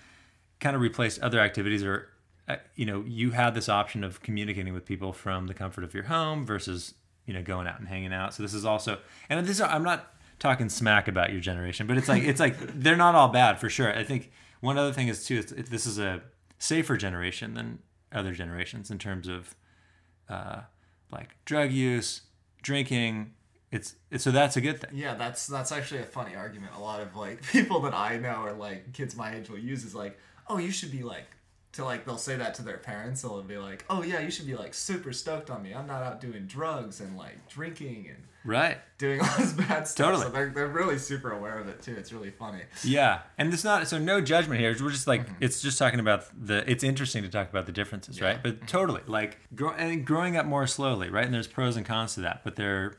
kind 0.59 0.75
of 0.75 0.81
replaced 0.81 1.21
other 1.21 1.39
activities 1.39 1.83
or. 1.83 2.09
uh, 2.47 2.57
You 2.75 2.85
know, 2.85 3.03
you 3.07 3.31
had 3.31 3.55
this 3.55 3.69
option 3.69 4.03
of 4.03 4.21
communicating 4.21 4.73
with 4.73 4.85
people 4.85 5.13
from 5.13 5.47
the 5.47 5.53
comfort 5.53 5.83
of 5.83 5.93
your 5.95 6.03
home 6.03 6.45
versus 6.45 6.93
you 7.25 7.33
know 7.33 7.41
going 7.41 7.67
out 7.67 7.79
and 7.79 7.87
hanging 7.87 8.13
out. 8.13 8.35
So 8.35 8.43
this 8.43 8.53
is 8.53 8.65
also, 8.65 8.99
and 9.29 9.47
this 9.47 9.57
is, 9.57 9.61
I'm 9.61 9.81
not 9.81 10.13
talking 10.37 10.69
smack 10.69 11.07
about 11.07 11.31
your 11.31 11.41
generation, 11.41 11.87
but 11.87 11.97
it's 11.97 12.07
like 12.07 12.21
it's 12.23 12.39
like 12.39 12.55
they're 12.79 12.95
not 12.95 13.15
all 13.15 13.29
bad 13.29 13.59
for 13.59 13.67
sure. 13.69 13.91
I 13.97 14.03
think 14.03 14.31
one 14.61 14.77
other 14.77 14.93
thing 14.93 15.07
is 15.07 15.25
too, 15.25 15.37
is 15.39 15.69
this 15.69 15.87
is 15.87 15.97
a 15.97 16.21
safer 16.65 16.97
generation 16.97 17.53
than 17.53 17.79
other 18.11 18.33
generations 18.33 18.89
in 18.89 18.97
terms 18.97 19.27
of 19.27 19.55
uh, 20.29 20.61
like 21.11 21.29
drug 21.45 21.71
use, 21.71 22.21
drinking. 22.61 23.33
It's, 23.71 23.95
it's 24.09 24.23
so 24.23 24.31
that's 24.31 24.57
a 24.57 24.61
good 24.61 24.81
thing. 24.81 24.91
Yeah, 24.93 25.15
that's 25.15 25.47
that's 25.47 25.71
actually 25.71 26.01
a 26.01 26.05
funny 26.05 26.35
argument. 26.35 26.73
A 26.75 26.79
lot 26.79 27.01
of 27.01 27.15
like 27.15 27.41
people 27.51 27.81
that 27.81 27.93
I 27.93 28.17
know 28.17 28.41
or 28.43 28.53
like 28.53 28.93
kids 28.93 29.15
my 29.15 29.35
age 29.35 29.49
will 29.49 29.59
use 29.59 29.83
is 29.83 29.93
like, 29.93 30.17
oh, 30.47 30.57
you 30.57 30.71
should 30.71 30.91
be 30.91 31.03
like 31.03 31.27
to 31.75 31.85
like 31.85 32.05
they'll 32.05 32.17
say 32.17 32.35
that 32.37 32.53
to 32.55 32.61
their 32.63 32.77
parents. 32.77 33.21
They'll 33.21 33.41
be 33.43 33.57
like, 33.57 33.85
oh 33.89 34.01
yeah, 34.03 34.19
you 34.21 34.31
should 34.31 34.47
be 34.47 34.55
like 34.55 34.73
super 34.73 35.11
stoked 35.13 35.49
on 35.49 35.61
me. 35.63 35.73
I'm 35.73 35.87
not 35.87 36.03
out 36.03 36.21
doing 36.21 36.45
drugs 36.45 36.99
and 37.01 37.17
like 37.17 37.47
drinking 37.49 38.07
and 38.09 38.23
Right. 38.47 38.77
doing 38.99 39.21
all 39.21 39.37
this 39.39 39.53
bad 39.53 39.87
stuff. 39.87 40.05
Totally. 40.05 40.23
So 40.25 40.29
they're, 40.29 40.51
they're 40.51 40.67
really 40.67 40.99
super 40.99 41.31
aware 41.31 41.57
of 41.57 41.67
it 41.67 41.81
too. 41.81 41.95
It's 41.97 42.13
really 42.13 42.29
funny. 42.29 42.61
Yeah, 42.83 43.21
and 43.39 43.51
it's 43.51 43.63
not 43.63 43.87
so 43.87 43.97
no 43.97 44.21
judgment 44.21 44.59
here. 44.61 44.75
We're 44.79 44.91
just 44.91 45.07
like 45.07 45.25
it's 45.39 45.61
just 45.61 45.79
talking 45.79 45.99
about 45.99 46.25
the. 46.39 46.69
It's 46.69 46.83
interesting 46.83 47.23
to 47.23 47.29
talk 47.29 47.49
about 47.49 47.65
the 47.65 47.71
differences, 47.71 48.21
right? 48.21 48.41
But 48.41 48.67
totally, 48.67 49.01
like 49.07 49.39
grow, 49.55 49.71
and 49.71 50.05
growing 50.05 50.37
up 50.37 50.45
more 50.45 50.67
slowly, 50.67 51.09
right? 51.09 51.25
And 51.25 51.33
there's 51.33 51.47
pros 51.47 51.75
and 51.75 51.85
cons 51.85 52.13
to 52.15 52.21
that. 52.21 52.41
But 52.43 52.55
there, 52.55 52.93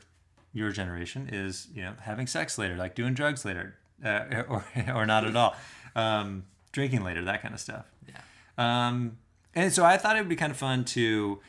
your 0.53 0.71
generation 0.71 1.29
is 1.31 1.69
you 1.73 1.81
know 1.81 1.93
having 2.01 2.27
sex 2.27 2.57
later, 2.57 2.75
like 2.75 2.93
doing 2.93 3.13
drugs 3.13 3.45
later, 3.45 3.75
uh, 4.03 4.43
or 4.49 4.65
or 4.93 5.05
not 5.05 5.25
at 5.25 5.35
all, 5.37 5.55
um, 5.95 6.43
drinking 6.73 7.05
later, 7.05 7.23
that 7.23 7.41
kind 7.41 7.53
of 7.53 7.61
stuff. 7.61 7.85
Yeah. 8.05 8.17
Um, 8.57 9.17
and 9.53 9.71
so 9.73 9.85
I 9.85 9.97
thought 9.97 10.15
it 10.15 10.19
would 10.19 10.29
be 10.29 10.35
kind 10.35 10.51
of 10.51 10.57
fun 10.57 10.85
to 10.85 11.39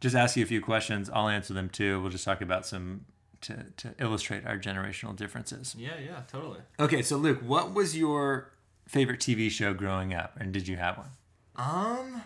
just 0.00 0.14
ask 0.14 0.36
you 0.36 0.42
a 0.42 0.46
few 0.46 0.60
questions. 0.60 1.10
I'll 1.10 1.28
answer 1.28 1.54
them 1.54 1.68
too. 1.68 2.00
We'll 2.00 2.10
just 2.10 2.24
talk 2.24 2.40
about 2.40 2.66
some 2.66 3.04
to, 3.42 3.66
to 3.78 3.94
illustrate 3.98 4.46
our 4.46 4.58
generational 4.58 5.16
differences. 5.16 5.74
Yeah, 5.78 5.98
yeah, 6.04 6.22
totally. 6.30 6.60
Okay, 6.78 7.02
so 7.02 7.16
Luke, 7.16 7.40
what 7.42 7.74
was 7.74 7.96
your 7.96 8.50
favorite 8.86 9.20
TV 9.20 9.50
show 9.50 9.72
growing 9.72 10.12
up, 10.12 10.36
and 10.38 10.52
did 10.52 10.68
you 10.68 10.76
have 10.76 10.98
one? 10.98 11.10
Um, 11.56 12.22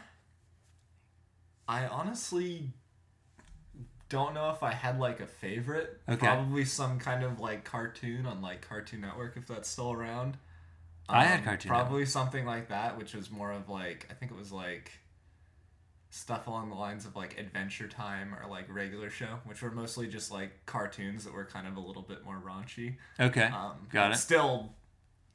I 1.68 1.87
honestly 1.87 2.71
don't 4.09 4.35
know 4.35 4.50
if 4.50 4.62
I 4.62 4.73
had 4.73 4.99
like 4.99 5.21
a 5.21 5.26
favorite. 5.26 6.00
Okay. 6.09 6.26
Probably 6.26 6.64
some 6.64 6.99
kind 6.99 7.25
of 7.25 7.40
like 7.40 7.64
cartoon 7.64 8.26
on 8.26 8.42
like 8.42 8.66
Cartoon 8.66 9.00
Network 9.00 9.37
if 9.37 9.47
that's 9.47 9.68
still 9.68 9.92
around. 9.92 10.37
I 11.09 11.25
had 11.25 11.41
Um, 11.41 11.45
Cartoon 11.45 11.69
Probably 11.69 12.07
something 12.07 12.47
like 12.47 12.69
that, 12.69 12.97
which 12.99 13.15
was 13.15 13.31
more 13.31 13.53
of 13.53 13.69
like 13.69 14.07
I 14.11 14.15
think 14.15 14.33
it 14.33 14.37
was 14.39 14.53
like 14.53 14.93
stuff 16.11 16.47
along 16.47 16.69
the 16.71 16.77
lines 16.77 17.05
of 17.07 17.17
like 17.17 17.39
Adventure 17.39 17.89
Time 17.89 18.35
or 18.35 18.49
like 18.49 18.67
regular 18.73 19.11
show, 19.11 19.41
which 19.45 19.63
were 19.63 19.71
mostly 19.71 20.07
just 20.07 20.31
like 20.31 20.65
cartoons 20.67 21.25
that 21.25 21.35
were 21.35 21.45
kind 21.45 21.67
of 21.67 21.77
a 21.77 21.81
little 21.81 22.03
bit 22.03 22.25
more 22.25 22.37
raunchy. 22.45 22.97
Okay, 23.19 23.43
Um, 23.45 23.87
got 23.93 24.13
it. 24.13 24.17
Still, 24.17 24.73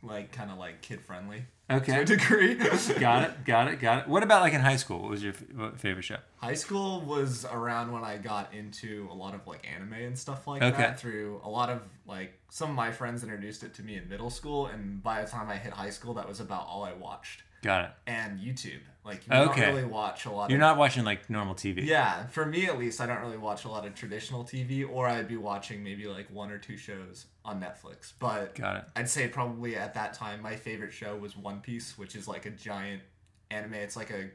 like 0.01 0.31
kind 0.31 0.49
of 0.49 0.57
like 0.57 0.81
kid 0.81 1.01
friendly 1.01 1.43
Okay, 1.71 1.93
to 1.93 2.01
a 2.01 2.05
degree. 2.05 2.55
got 2.99 3.23
it, 3.23 3.45
got 3.45 3.67
it, 3.67 3.79
got 3.79 3.99
it. 3.99 4.07
What 4.07 4.23
about 4.23 4.41
like 4.41 4.53
in 4.53 4.61
high 4.61 4.75
school? 4.77 4.99
What 5.01 5.11
was 5.11 5.23
your 5.23 5.33
f- 5.59 5.79
favorite 5.79 6.03
show? 6.03 6.17
High 6.37 6.55
school 6.55 7.01
was 7.01 7.45
around 7.45 7.91
when 7.91 8.03
I 8.03 8.17
got 8.17 8.53
into 8.53 9.07
a 9.11 9.13
lot 9.13 9.35
of 9.35 9.45
like 9.45 9.67
anime 9.71 9.93
and 9.93 10.17
stuff 10.17 10.47
like 10.47 10.61
Okay. 10.63 10.77
that 10.77 10.99
through 10.99 11.41
a 11.43 11.49
lot 11.49 11.69
of 11.69 11.81
like 12.07 12.33
some 12.49 12.69
of 12.69 12.75
my 12.75 12.91
friends 12.91 13.23
introduced 13.23 13.63
it 13.63 13.73
to 13.75 13.83
me 13.83 13.97
in 13.97 14.09
middle 14.09 14.29
school 14.31 14.65
and 14.67 15.03
by 15.03 15.21
the 15.23 15.29
time 15.29 15.47
I 15.49 15.57
hit 15.57 15.71
high 15.73 15.91
school 15.91 16.13
that 16.15 16.27
was 16.27 16.39
about 16.39 16.65
all 16.67 16.83
I 16.83 16.93
watched. 16.93 17.43
Got 17.61 17.85
it. 17.85 17.91
And 18.07 18.39
YouTube. 18.39 18.79
Like 19.05 19.25
you 19.27 19.33
Okay. 19.33 19.61
don't 19.61 19.75
really 19.75 19.87
watch 19.87 20.25
a 20.25 20.31
lot 20.31 20.49
You're 20.49 20.57
of 20.57 20.61
not 20.61 20.77
watching 20.77 21.03
like 21.03 21.29
normal 21.29 21.55
TV. 21.55 21.83
Yeah, 21.85 22.27
for 22.27 22.45
me 22.45 22.65
at 22.67 22.77
least 22.77 23.01
I 23.01 23.05
don't 23.07 23.21
really 23.21 23.37
watch 23.37 23.65
a 23.65 23.69
lot 23.69 23.85
of 23.87 23.95
traditional 23.95 24.43
TV 24.43 24.87
or 24.87 25.07
I'd 25.07 25.27
be 25.27 25.37
watching 25.37 25.83
maybe 25.83 26.05
like 26.07 26.29
one 26.31 26.51
or 26.51 26.57
two 26.59 26.77
shows 26.77 27.25
on 27.43 27.59
Netflix. 27.59 28.13
But 28.19 28.55
Got 28.55 28.75
it. 28.77 28.83
I'd 28.95 29.09
say 29.09 29.27
probably 29.27 29.75
at 29.77 29.93
that 29.95 30.13
time 30.13 30.41
my 30.41 30.55
favorite 30.55 30.93
show 30.93 31.15
was 31.15 31.35
One 31.35 31.59
Piece, 31.61 31.97
which 31.97 32.15
is 32.15 32.27
like 32.27 32.45
a 32.45 32.51
giant 32.51 33.01
anime. 33.49 33.73
It's 33.75 33.95
like 33.95 34.11
a 34.11 34.29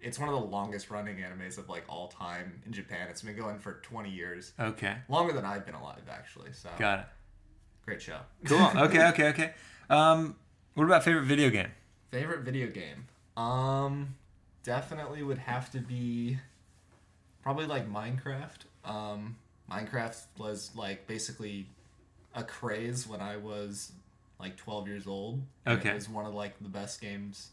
it's 0.00 0.18
one 0.18 0.28
of 0.28 0.34
the 0.34 0.46
longest 0.46 0.90
running 0.90 1.16
animes 1.18 1.58
of 1.58 1.68
like 1.68 1.84
all 1.88 2.08
time 2.08 2.62
in 2.66 2.72
Japan. 2.72 3.08
It's 3.10 3.22
been 3.22 3.36
going 3.36 3.58
for 3.58 3.80
20 3.82 4.10
years. 4.10 4.52
Okay, 4.60 4.96
Longer 5.08 5.32
than 5.32 5.44
I've 5.44 5.66
been 5.66 5.74
alive 5.74 6.02
actually. 6.10 6.52
So 6.52 6.68
got 6.78 7.00
it. 7.00 7.04
great 7.84 8.00
show. 8.00 8.18
Cool. 8.46 8.70
Okay, 8.76 9.06
okay, 9.08 9.28
okay. 9.30 9.54
Um, 9.90 10.36
what 10.74 10.84
about 10.84 11.02
favorite 11.02 11.24
video 11.24 11.50
game? 11.50 11.68
Favorite 12.10 12.40
video 12.40 12.68
game? 12.68 13.06
Um 13.36 14.16
definitely 14.62 15.22
would 15.22 15.38
have 15.38 15.70
to 15.72 15.78
be 15.78 16.38
probably 17.42 17.66
like 17.66 17.90
Minecraft. 17.90 18.64
Um 18.84 19.36
Minecraft 19.70 20.22
was 20.38 20.70
like 20.74 21.06
basically 21.06 21.66
a 22.34 22.42
craze 22.42 23.06
when 23.06 23.20
I 23.20 23.36
was 23.36 23.92
like 24.38 24.56
12 24.56 24.88
years 24.88 25.06
old. 25.06 25.42
Okay. 25.66 25.90
It 25.90 25.94
was 25.94 26.08
one 26.08 26.26
of 26.26 26.34
like 26.34 26.58
the 26.60 26.68
best 26.68 27.00
games 27.00 27.50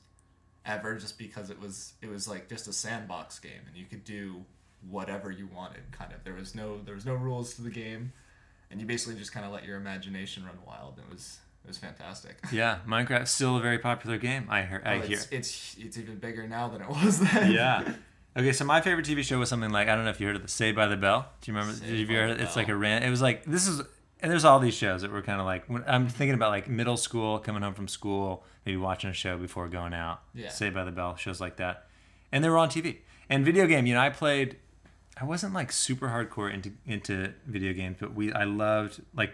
ever 0.66 0.96
just 0.96 1.18
because 1.18 1.50
it 1.50 1.60
was 1.60 1.94
it 2.02 2.10
was 2.10 2.28
like 2.28 2.50
just 2.50 2.68
a 2.68 2.74
sandbox 2.74 3.40
game 3.40 3.62
and 3.68 3.76
you 3.76 3.86
could 3.86 4.04
do 4.04 4.44
whatever 4.90 5.32
you 5.32 5.48
wanted 5.54 5.92
kind 5.92 6.12
of. 6.14 6.24
There 6.24 6.34
was 6.34 6.56
no 6.56 6.82
there 6.84 6.96
was 6.96 7.06
no 7.06 7.16
rules 7.16 7.54
to 7.56 7.62
the 7.62 7.70
game 7.70 8.12
and 8.70 8.82
you 8.82 8.86
basically 8.88 9.18
just 9.18 9.32
kind 9.32 9.46
of 9.46 9.52
let 9.52 9.64
your 9.64 9.78
imagination 9.78 10.46
run 10.46 10.58
wild. 10.66 11.00
It 11.00 11.12
was 11.12 11.40
it 11.68 11.72
was 11.72 11.78
fantastic. 11.78 12.38
Yeah, 12.52 12.80
Minecraft's 12.88 13.32
still 13.32 13.58
a 13.58 13.62
very 13.62 13.78
popular 13.78 14.18
game. 14.18 14.48
I 14.50 14.62
hear. 14.64 14.82
I 14.86 14.96
Oh, 14.96 15.02
hear. 15.02 15.18
it's, 15.18 15.28
it's 15.32 15.76
it's 15.78 15.98
even 15.98 16.16
bigger 16.18 16.48
now 16.48 16.70
than 16.70 16.82
it 16.82 16.90
was 17.04 17.20
then. 17.20 17.52
Yeah. 17.52 17.94
Okay, 18.38 18.54
so 18.54 18.66
my 18.66 18.82
favorite 18.82 19.04
TV 19.08 19.24
show 19.24 19.40
was 19.40 19.50
something 19.50 19.72
like 19.72 19.88
I 19.88 19.96
don't 19.96 20.04
know 20.04 20.12
if 20.12 20.20
you 20.22 20.28
heard 20.28 20.36
of 20.36 20.44
the 20.44 20.48
Saved 20.48 20.76
by 20.76 20.86
the 20.86 20.96
Bell. 20.96 21.28
Do 21.42 21.52
you 21.52 21.58
remember? 21.58 21.76
Saved 21.76 21.90
did 21.90 22.00
you 22.00 22.06
the 22.06 22.44
It's 22.44 22.56
like 22.56 22.70
a 22.70 22.76
rant. 22.76 23.04
It 23.04 23.10
was 23.10 23.20
like 23.20 23.44
this 23.46 23.68
is, 23.68 23.80
and 24.20 24.32
there's 24.32 24.46
all 24.46 24.60
these 24.60 24.76
shows 24.76 25.02
that 25.02 25.10
were 25.12 25.24
kind 25.24 25.40
of 25.40 25.48
like 25.48 25.66
when 25.66 25.84
I'm 25.88 26.08
thinking 26.08 26.36
about 26.36 26.52
like 26.52 26.70
middle 26.70 26.98
school, 26.98 27.40
coming 27.40 27.64
home 27.64 27.74
from 27.74 27.88
school, 27.88 28.44
maybe 28.64 28.78
watching 28.78 29.10
a 29.10 29.14
show 29.14 29.40
before 29.40 29.68
going 29.70 29.96
out. 29.96 30.22
Yeah. 30.36 30.50
Saved 30.50 30.76
by 30.76 30.84
the 30.84 30.92
Bell, 30.92 31.16
shows 31.16 31.42
like 31.42 31.58
that, 31.58 31.88
and 32.32 32.44
they 32.44 32.50
were 32.50 32.60
on 32.60 32.70
TV. 32.70 32.98
And 33.28 33.44
video 33.44 33.66
game, 33.66 33.88
you 33.88 33.96
know, 33.96 34.02
I 34.02 34.12
played. 34.12 34.58
I 35.20 35.26
wasn't 35.26 35.56
like 35.56 35.72
super 35.72 36.08
hardcore 36.10 36.54
into 36.54 36.74
into 36.86 37.34
video 37.48 37.74
games, 37.74 37.98
but 38.00 38.14
we 38.14 38.32
I 38.32 38.44
loved 38.44 39.02
like 39.16 39.34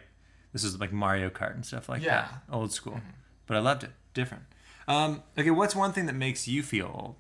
this 0.54 0.64
is 0.64 0.80
like 0.80 0.94
Mario 0.94 1.30
Kart 1.30 1.54
and 1.56 1.66
stuff 1.66 1.90
like 1.90 2.02
Yeah. 2.02 2.22
that, 2.22 2.44
old 2.52 2.72
school. 2.72 3.02
But 3.48 3.58
I 3.58 3.60
loved 3.60 3.84
it, 3.84 3.92
different. 4.14 4.44
Um, 4.88 5.24
okay, 5.38 5.52
what's 5.52 5.76
one 5.76 5.92
thing 5.92 6.06
that 6.06 6.16
makes 6.16 6.48
you 6.48 6.64
feel 6.64 6.86
old? 6.94 7.16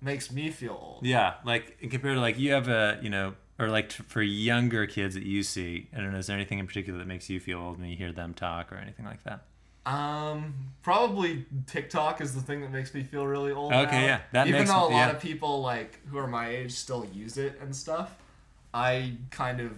Makes 0.00 0.30
me 0.30 0.50
feel 0.50 0.78
old. 0.80 1.04
Yeah, 1.06 1.34
like 1.44 1.78
compared 1.80 2.14
to 2.14 2.20
like 2.20 2.38
you 2.38 2.52
have 2.52 2.68
a 2.68 2.98
you 3.02 3.10
know, 3.10 3.34
or 3.58 3.68
like 3.68 3.88
t- 3.88 4.04
for 4.06 4.22
younger 4.22 4.86
kids 4.86 5.14
that 5.16 5.24
you 5.24 5.42
see, 5.42 5.88
I 5.92 5.96
don't 6.00 6.12
know, 6.12 6.18
is 6.18 6.28
there 6.28 6.36
anything 6.36 6.60
in 6.60 6.66
particular 6.68 6.98
that 7.00 7.08
makes 7.08 7.28
you 7.28 7.40
feel 7.40 7.58
old 7.58 7.80
when 7.80 7.88
you 7.88 7.96
hear 7.96 8.12
them 8.12 8.32
talk 8.34 8.70
or 8.72 8.76
anything 8.76 9.04
like 9.04 9.24
that? 9.24 9.42
Um, 9.86 10.54
probably 10.82 11.46
TikTok 11.66 12.20
is 12.20 12.34
the 12.34 12.42
thing 12.42 12.60
that 12.60 12.70
makes 12.70 12.92
me 12.94 13.02
feel 13.02 13.26
really 13.26 13.52
old. 13.52 13.72
Okay, 13.72 14.00
now. 14.00 14.06
yeah, 14.06 14.20
that 14.32 14.46
even 14.46 14.60
makes- 14.60 14.70
though 14.70 14.82
a 14.82 14.90
lot 14.90 14.90
yeah. 14.90 15.10
of 15.10 15.20
people 15.20 15.62
like 15.62 16.06
who 16.08 16.18
are 16.18 16.26
my 16.28 16.48
age 16.48 16.72
still 16.72 17.06
use 17.12 17.38
it 17.38 17.58
and 17.60 17.74
stuff, 17.74 18.14
I 18.74 19.14
kind 19.30 19.60
of 19.60 19.72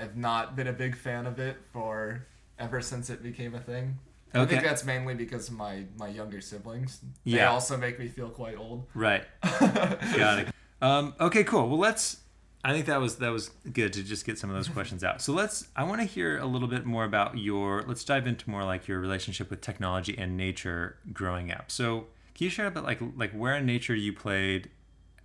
have 0.00 0.16
not 0.16 0.56
been 0.56 0.66
a 0.66 0.72
big 0.72 0.96
fan 0.96 1.26
of 1.26 1.38
it 1.38 1.56
for 1.72 2.26
ever 2.58 2.80
since 2.80 3.10
it 3.10 3.22
became 3.22 3.54
a 3.54 3.60
thing. 3.60 3.98
I 4.32 4.44
think 4.46 4.62
that's 4.62 4.84
mainly 4.84 5.14
because 5.14 5.48
of 5.48 5.54
my 5.54 5.84
my 5.98 6.08
younger 6.08 6.40
siblings. 6.40 7.00
They 7.24 7.32
Yeah. 7.32 7.50
also 7.50 7.76
make 7.76 7.98
me 7.98 8.08
feel 8.08 8.28
quite 8.30 8.56
old. 8.56 8.86
Right. 8.94 9.24
Got 9.42 10.38
it. 10.40 10.48
Um, 10.80 11.14
okay, 11.20 11.44
cool. 11.44 11.68
Well, 11.68 11.78
let's. 11.78 12.18
I 12.62 12.72
think 12.72 12.86
that 12.86 13.00
was 13.00 13.16
that 13.16 13.30
was 13.30 13.48
good 13.72 13.92
to 13.94 14.02
just 14.02 14.24
get 14.26 14.38
some 14.38 14.50
of 14.50 14.56
those 14.56 14.68
questions 14.68 15.02
out. 15.02 15.20
So 15.22 15.32
let's. 15.32 15.66
I 15.74 15.82
want 15.84 16.00
to 16.00 16.06
hear 16.06 16.38
a 16.38 16.46
little 16.46 16.68
bit 16.68 16.84
more 16.86 17.04
about 17.04 17.38
your. 17.38 17.82
Let's 17.86 18.04
dive 18.04 18.26
into 18.26 18.48
more 18.48 18.64
like 18.64 18.86
your 18.86 19.00
relationship 19.00 19.50
with 19.50 19.60
technology 19.62 20.16
and 20.16 20.36
nature 20.36 20.96
growing 21.12 21.50
up. 21.50 21.70
So 21.70 22.06
can 22.34 22.44
you 22.44 22.50
share 22.50 22.66
a 22.66 22.70
bit 22.70 22.84
like 22.84 23.00
like 23.16 23.32
where 23.32 23.56
in 23.56 23.66
nature 23.66 23.94
you 23.94 24.12
played 24.12 24.70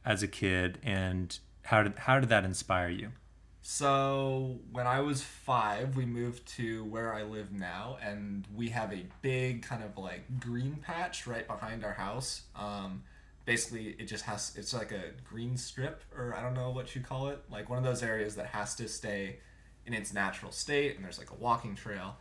as 0.05 0.23
a 0.23 0.27
kid 0.27 0.79
and 0.81 1.37
how 1.65 1.83
did 1.83 1.93
how 1.99 2.19
did 2.19 2.29
that 2.29 2.43
inspire 2.45 2.89
you? 2.89 3.11
So 3.67 4.59
when 4.71 4.85
I 4.85 4.99
was 4.99 5.23
five, 5.23 5.97
we 5.97 6.05
moved 6.05 6.47
to 6.49 6.85
where 6.85 7.11
I 7.11 7.23
live 7.23 7.51
now, 7.51 7.97
and 7.99 8.47
we 8.55 8.69
have 8.69 8.93
a 8.93 9.07
big 9.23 9.63
kind 9.63 9.83
of 9.83 9.97
like 9.97 10.39
green 10.39 10.75
patch 10.75 11.25
right 11.25 11.47
behind 11.47 11.83
our 11.83 11.93
house. 11.93 12.43
Um, 12.55 13.01
basically, 13.43 13.95
it 13.97 14.05
just 14.05 14.23
has 14.25 14.53
it's 14.55 14.71
like 14.71 14.91
a 14.91 15.05
green 15.27 15.57
strip, 15.57 16.03
or 16.15 16.35
I 16.35 16.43
don't 16.43 16.53
know 16.53 16.69
what 16.69 16.95
you 16.95 17.01
call 17.01 17.29
it, 17.29 17.39
like 17.49 17.67
one 17.67 17.79
of 17.79 17.83
those 17.83 18.03
areas 18.03 18.35
that 18.35 18.45
has 18.45 18.75
to 18.75 18.87
stay 18.87 19.39
in 19.87 19.95
its 19.95 20.13
natural 20.13 20.51
state, 20.51 20.95
and 20.95 21.03
there's 21.03 21.17
like 21.17 21.31
a 21.31 21.35
walking 21.35 21.73
trail. 21.73 22.17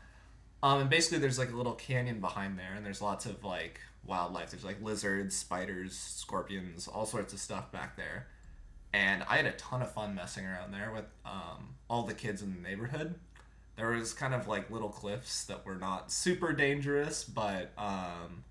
Um, 0.63 0.81
and 0.81 0.89
basically, 0.89 1.19
there's 1.19 1.39
like 1.39 1.53
a 1.53 1.57
little 1.57 1.75
canyon 1.75 2.21
behind 2.21 2.59
there, 2.59 2.73
and 2.75 2.87
there's 2.87 3.03
lots 3.03 3.27
of 3.27 3.45
like 3.45 3.81
wildlife. 4.07 4.53
There's 4.53 4.65
like 4.65 4.83
lizards, 4.83 5.37
spiders, 5.37 5.95
scorpions, 5.95 6.89
all 6.89 7.05
sorts 7.05 7.35
of 7.35 7.39
stuff 7.39 7.71
back 7.71 7.99
there 7.99 8.29
and 8.95 9.25
I 9.29 9.39
had 9.39 9.47
a 9.47 9.53
ton 9.53 9.83
of 9.83 9.91
fun 9.91 10.15
messing 10.15 10.47
around 10.47 10.73
there 10.73 10.93
with 10.95 11.07
um, 11.27 11.75
all 11.91 12.05
the 12.05 12.15
kids 12.15 12.43
in 12.43 12.55
the 12.55 12.61
neighborhood. 12.61 13.17
There 13.77 13.91
was 13.91 14.15
kind 14.15 14.33
of 14.33 14.47
like 14.47 14.71
little 14.71 14.89
cliffs 14.89 15.45
that 15.47 15.67
were 15.67 15.75
not 15.75 16.13
super 16.13 16.53
dangerous, 16.53 17.25
but 17.25 17.73
um, 17.77 18.45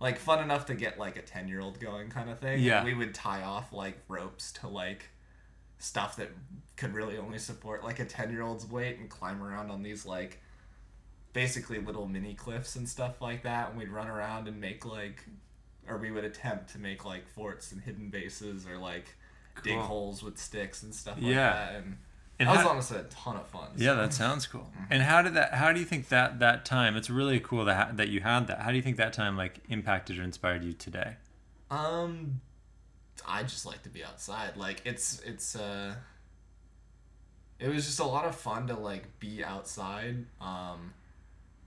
like 0.00 0.18
fun 0.18 0.42
enough 0.42 0.66
to 0.66 0.74
get 0.74 0.98
like 0.98 1.16
a 1.16 1.22
ten 1.22 1.46
year 1.46 1.60
old 1.60 1.78
going, 1.78 2.10
kind 2.10 2.28
of 2.28 2.40
thing. 2.40 2.60
Yeah. 2.60 2.84
we 2.84 2.94
would 2.94 3.14
tie 3.14 3.42
off 3.42 3.72
like 3.72 3.96
ropes 4.08 4.50
to 4.54 4.66
like 4.66 5.08
stuff 5.78 6.16
that 6.16 6.30
could 6.76 6.92
really 6.92 7.16
only 7.16 7.38
support 7.38 7.84
like 7.84 8.00
a 8.00 8.04
ten 8.04 8.32
year 8.32 8.42
old's 8.42 8.66
weight 8.66 8.98
and 8.98 9.08
climb 9.08 9.40
around 9.40 9.70
on 9.70 9.84
these 9.84 10.04
like 10.04 10.40
basically 11.32 11.78
little 11.78 12.08
mini 12.08 12.34
cliffs 12.34 12.74
and 12.74 12.88
stuff 12.88 13.22
like 13.22 13.44
that. 13.44 13.68
And 13.68 13.78
we'd 13.78 13.88
run 13.88 14.08
around 14.08 14.48
and 14.48 14.60
make 14.60 14.84
like, 14.84 15.24
or 15.88 15.96
we 15.96 16.10
would 16.10 16.24
attempt 16.24 16.72
to 16.72 16.80
make 16.80 17.04
like 17.04 17.28
forts 17.28 17.70
and 17.70 17.80
hidden 17.80 18.08
bases 18.08 18.66
or 18.66 18.76
like 18.76 19.14
dig 19.62 19.74
Cool. 19.74 19.82
holes 19.82 20.22
with 20.22 20.38
sticks 20.38 20.82
and 20.82 20.94
stuff 20.94 21.16
like 21.16 21.24
Yeah. 21.26 21.50
that. 21.52 21.74
And, 21.76 21.98
And 22.38 22.48
that 22.48 22.52
was 22.56 22.60
how- 22.62 22.68
honestly 22.70 22.98
a 22.98 23.02
ton 23.04 23.36
of 23.36 23.46
fun. 23.48 23.70
Yeah, 23.76 23.94
that 23.94 24.14
sounds 24.14 24.46
cool. 24.46 24.72
And 24.90 25.02
how 25.02 25.20
did 25.22 25.34
that? 25.34 25.54
How 25.54 25.72
do 25.72 25.80
you 25.80 25.86
think 25.86 26.08
that 26.08 26.38
that 26.38 26.64
time? 26.64 26.96
It's 26.96 27.10
really 27.10 27.38
cool 27.40 27.64
that 27.66 27.76
ha- 27.76 27.92
that 27.94 28.08
you 28.08 28.20
had 28.20 28.46
that. 28.46 28.60
How 28.62 28.70
do 28.70 28.76
you 28.76 28.82
think 28.82 28.96
that 28.96 29.12
time 29.12 29.36
like 29.36 29.60
impacted 29.68 30.18
or 30.18 30.22
inspired 30.22 30.64
you 30.64 30.72
today? 30.72 31.16
Um, 31.70 32.40
I 33.28 33.42
just 33.42 33.66
like 33.66 33.82
to 33.82 33.88
be 33.90 34.02
outside. 34.02 34.56
Like 34.56 34.80
it's 34.86 35.20
it's 35.20 35.54
uh, 35.54 35.94
it 37.58 37.68
was 37.68 37.84
just 37.84 38.00
a 38.00 38.04
lot 38.04 38.24
of 38.24 38.34
fun 38.34 38.66
to 38.68 38.74
like 38.74 39.18
be 39.20 39.44
outside. 39.44 40.24
Um, 40.40 40.94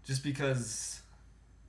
just 0.03 0.23
because 0.23 1.01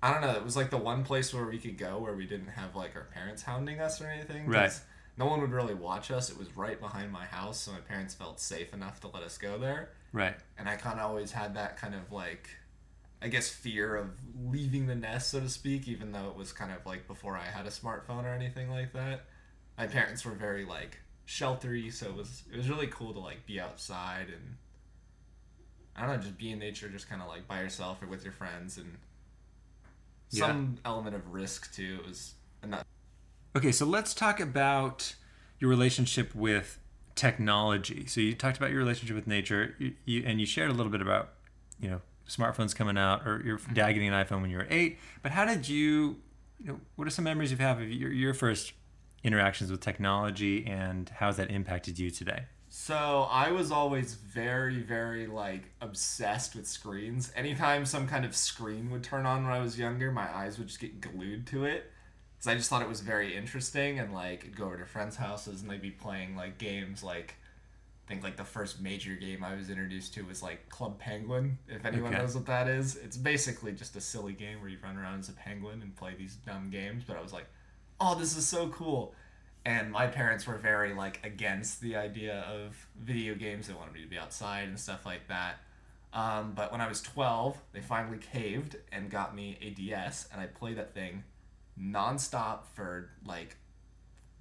I 0.02 0.12
don't 0.12 0.23
know, 0.23 0.33
it 0.33 0.44
was 0.44 0.56
like 0.56 0.71
the 0.71 0.78
one 0.78 1.04
place 1.04 1.33
where 1.35 1.44
we 1.44 1.59
could 1.59 1.76
go 1.78 1.99
where 1.99 2.14
we 2.14 2.26
didn't 2.26 2.49
have 2.49 2.75
like 2.75 2.97
our 2.97 3.04
parents 3.04 3.42
hounding 3.42 3.80
us 3.80 4.00
or 4.00 4.06
anything. 4.06 4.47
Right. 4.47 4.73
No 5.16 5.26
one 5.26 5.40
would 5.40 5.52
really 5.52 5.75
watch 5.75 6.11
us. 6.11 6.28
It 6.30 6.37
was 6.38 6.56
right 6.56 6.80
behind 6.80 7.12
my 7.12 7.25
house, 7.25 7.61
so 7.61 7.73
my 7.73 7.78
parents 7.78 8.14
felt 8.14 8.40
safe 8.40 8.75
enough 8.75 9.00
to 9.00 9.09
let 9.09 9.23
us 9.23 9.38
go 9.38 9.59
there. 9.59 9.90
Right. 10.12 10.37
and 10.59 10.68
I 10.68 10.76
kind 10.76 11.00
of 11.00 11.06
always 11.06 11.33
had 11.33 11.54
that 11.56 11.76
kind 11.76 11.94
of 11.94 12.12
like 12.12 12.49
I 13.21 13.28
guess 13.28 13.49
fear 13.49 13.97
of 13.97 14.11
leaving 14.49 14.87
the 14.87 14.94
nest, 14.94 15.30
so 15.30 15.40
to 15.40 15.49
speak, 15.49 15.88
even 15.88 16.12
though 16.12 16.28
it 16.28 16.37
was 16.37 16.52
kind 16.52 16.71
of 16.73 16.85
like 16.87 17.06
before 17.09 17.37
I 17.37 17.44
had 17.47 17.66
a 17.66 17.71
smartphone 17.71 18.25
or 18.25 18.35
anything 18.35 18.68
like 18.71 18.92
that. 18.92 19.25
My 19.78 19.87
parents 19.87 20.25
were 20.25 20.33
very 20.33 20.64
like 20.64 20.99
sheltery, 21.26 21.90
so 21.92 22.06
it 22.11 22.14
was 22.16 22.42
it 22.52 22.56
was 22.56 22.68
really 22.68 22.87
cool 22.88 23.12
to 23.14 23.18
like 23.21 23.47
be 23.47 23.59
outside 23.61 24.26
and 24.28 24.56
I 25.97 26.02
don't 26.06 26.16
know, 26.16 26.23
just 26.23 26.37
be 26.37 26.50
in 26.50 26.59
nature, 26.59 26.88
just 26.88 27.09
kind 27.09 27.23
of 27.23 27.28
like 27.28 27.47
by 27.49 27.61
yourself 27.61 28.02
or 28.02 28.06
with 28.09 28.25
your 28.25 28.33
friends, 28.33 28.78
and 28.78 28.99
Yeah. 30.30 30.47
some 30.49 30.78
element 30.85 31.14
of 31.16 31.33
risk 31.33 31.73
too. 31.75 31.99
It 32.02 32.06
was 32.09 32.35
enough. 32.62 32.85
Okay, 33.56 33.70
so 33.70 33.87
let's 33.87 34.14
talk 34.14 34.40
about 34.40 35.14
your 35.61 35.70
relationship 35.70 36.34
with 36.34 36.80
technology. 37.14 38.04
So 38.06 38.20
you 38.20 38.34
talked 38.34 38.56
about 38.56 38.70
your 38.70 38.80
relationship 38.80 39.14
with 39.14 39.28
nature, 39.28 39.76
you, 39.78 39.94
you, 40.04 40.25
and 40.26 40.40
you 40.40 40.46
shared 40.46 40.70
a 40.70 40.73
little 40.73 40.90
bit 40.90 41.00
about, 41.00 41.34
you 41.78 41.88
know, 41.88 42.00
smartphones 42.28 42.75
coming 42.75 42.99
out 42.99 43.25
or 43.25 43.42
your 43.44 43.61
dad 43.73 43.92
getting 43.92 44.12
an 44.12 44.25
iPhone 44.25 44.40
when 44.40 44.50
you 44.50 44.56
were 44.56 44.66
eight. 44.70 44.99
But 45.23 45.30
how 45.30 45.44
did 45.44 45.68
you, 45.68 46.16
you 46.61 46.73
know, 46.73 46.80
what 46.96 47.06
are 47.06 47.12
some 47.12 47.25
memories 47.25 47.52
you 47.52 47.56
have 47.58 47.80
of 47.80 47.88
your, 47.88 48.11
your 48.11 48.34
first 48.34 48.73
interactions 49.23 49.70
with 49.70 49.80
technology, 49.80 50.66
and 50.66 51.08
how 51.08 51.26
has 51.26 51.37
that 51.37 51.50
impacted 51.50 51.99
you 51.99 52.11
today? 52.11 52.46
So 52.68 53.28
I 53.30 53.52
was 53.52 53.70
always 53.70 54.14
very, 54.14 54.80
very 54.80 55.28
like 55.28 55.62
obsessed 55.80 56.56
with 56.56 56.66
screens. 56.66 57.32
Anytime 57.37 57.87
some 57.87 58.08
kind 58.08 58.25
of 58.25 58.34
screen 58.34 58.90
would 58.90 59.04
turn 59.04 59.26
on 59.26 59.44
when 59.44 59.52
I 59.52 59.61
was 59.61 59.78
younger, 59.78 60.11
my 60.11 60.28
eyes 60.34 60.58
would 60.58 60.66
just 60.66 60.80
get 60.80 61.00
glued 61.00 61.46
to 61.49 61.64
it. 61.64 61.92
Cause 62.45 62.53
I 62.53 62.57
just 62.57 62.69
thought 62.69 62.83
it 62.83 62.89
was 62.89 63.01
very 63.01 63.35
interesting, 63.35 63.99
and 63.99 64.13
like 64.13 64.45
I'd 64.45 64.55
go 64.55 64.67
over 64.67 64.77
to 64.77 64.85
friends' 64.85 65.17
houses 65.17 65.63
and 65.63 65.71
they'd 65.71 65.81
be 65.81 65.91
playing 65.91 66.37
like 66.37 66.59
games 66.59 67.03
like. 67.03 67.37
I 68.07 68.11
think 68.11 68.23
like 68.23 68.37
the 68.37 68.45
first 68.45 68.83
major 68.83 69.15
game 69.15 69.43
I 69.43 69.55
was 69.55 69.71
introduced 69.71 70.13
to 70.13 70.27
was 70.27 70.43
like 70.43 70.69
Club 70.69 70.99
Penguin. 70.99 71.57
If 71.67 71.87
anyone 71.87 72.13
Okay. 72.13 72.21
knows 72.21 72.35
what 72.35 72.45
that 72.45 72.69
is, 72.69 72.97
it's 72.97 73.17
basically 73.17 73.73
just 73.73 73.97
a 73.97 74.01
silly 74.01 74.35
game 74.35 74.61
where 74.61 74.69
you 74.69 74.77
run 74.85 74.99
around 74.99 75.21
as 75.21 75.31
a 75.31 75.33
penguin 75.33 75.81
and 75.81 75.97
play 75.97 76.13
these 76.15 76.35
dumb 76.35 76.69
games. 76.69 77.03
But 77.07 77.17
I 77.17 77.23
was 77.23 77.33
like, 77.33 77.47
oh, 77.99 78.15
this 78.15 78.37
is 78.37 78.47
so 78.47 78.69
cool 78.69 79.15
and 79.65 79.91
my 79.91 80.07
parents 80.07 80.47
were 80.47 80.59
very 80.59 80.93
like 80.93 81.21
against 81.25 81.81
the 81.81 81.97
idea 81.97 82.41
of 82.41 82.87
video 83.01 83.35
games 83.35 83.69
they 83.69 83.75
wanted 83.75 83.95
me 83.95 84.03
to 84.03 84.09
be 84.09 84.19
outside 84.19 84.69
and 84.69 84.79
stuff 84.79 85.07
like 85.07 85.27
that 85.29 85.57
um, 86.13 86.53
but 86.55 86.71
when 86.71 86.81
i 86.81 86.89
was 86.89 87.01
12 87.01 87.57
they 87.73 87.81
finally 87.81 88.19
caved 88.19 88.77
and 88.93 89.11
got 89.11 89.35
me 89.35 89.57
a 89.63 89.71
ds 89.71 90.29
and 90.33 90.41
i 90.41 90.47
played 90.47 90.77
that 90.77 90.95
thing 90.95 91.23
nonstop 91.81 92.64
for 92.75 93.11
like 93.26 93.57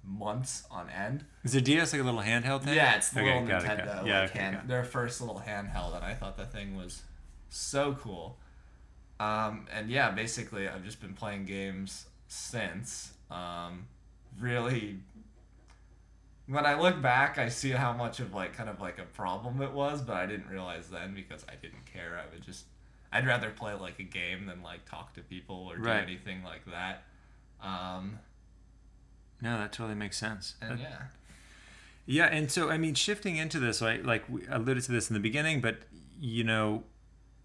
months 0.02 0.64
on 0.70 0.88
end 0.90 1.24
Is 1.44 1.52
the 1.52 1.60
DS 1.60 1.92
like 1.92 2.02
a 2.02 2.04
little 2.04 2.20
handheld 2.20 2.62
thing? 2.62 2.74
yeah 2.74 2.94
it's 2.96 3.10
the 3.10 3.20
Okay, 3.20 3.32
little 3.40 3.48
got 3.48 3.64
it, 3.64 3.68
nintendo. 3.68 4.06
Yeah, 4.06 4.20
okay, 4.22 4.38
hand, 4.38 4.58
their 4.68 4.84
first 4.84 5.20
little 5.20 5.42
handheld 5.46 5.96
and 5.96 6.04
i 6.04 6.12
thought 6.14 6.36
the 6.36 6.44
thing 6.44 6.76
was 6.76 7.02
so 7.48 7.94
cool 8.00 8.38
um, 9.20 9.66
and 9.72 9.88
yeah 9.90 10.10
basically 10.10 10.68
i've 10.68 10.84
just 10.84 11.00
been 11.00 11.14
playing 11.14 11.44
games 11.46 12.06
since 12.28 13.12
um, 13.30 13.86
really 14.38 14.98
when 16.46 16.66
I 16.66 16.78
look 16.78 17.00
back, 17.00 17.38
I 17.38 17.48
see 17.48 17.70
how 17.70 17.94
much 17.94 18.20
of 18.20 18.34
like 18.34 18.52
kind 18.54 18.68
of 18.68 18.78
like 18.78 18.98
a 18.98 19.04
problem 19.04 19.62
it 19.62 19.72
was, 19.72 20.02
but 20.02 20.16
I 20.16 20.26
didn't 20.26 20.48
realize 20.50 20.90
then 20.90 21.14
because 21.14 21.42
I 21.48 21.54
didn't 21.54 21.86
care. 21.86 22.20
I 22.22 22.30
would 22.34 22.42
just, 22.42 22.66
I'd 23.10 23.26
rather 23.26 23.48
play 23.48 23.72
like 23.72 23.98
a 23.98 24.02
game 24.02 24.44
than 24.44 24.62
like 24.62 24.84
talk 24.84 25.14
to 25.14 25.22
people 25.22 25.66
or 25.70 25.76
do 25.78 25.84
Right. 25.84 26.02
anything 26.02 26.42
like 26.44 26.66
that. 26.66 27.04
Um, 27.64 28.18
No, 29.40 29.58
that 29.58 29.72
totally 29.72 29.94
makes 29.94 30.16
sense. 30.18 30.54
and 30.60 30.78
yeah, 30.78 30.98
Yeah, 32.06 32.26
and 32.26 32.50
so 32.50 32.70
I 32.70 32.78
mean, 32.78 32.94
shifting 32.94 33.36
into 33.36 33.58
this, 33.58 33.80
like 33.80 34.04
like 34.04 34.28
we 34.28 34.46
alluded 34.48 34.82
to 34.84 34.92
this 34.92 35.08
in 35.10 35.14
the 35.14 35.20
beginning, 35.20 35.60
but 35.60 35.78
you 36.20 36.44
know, 36.44 36.84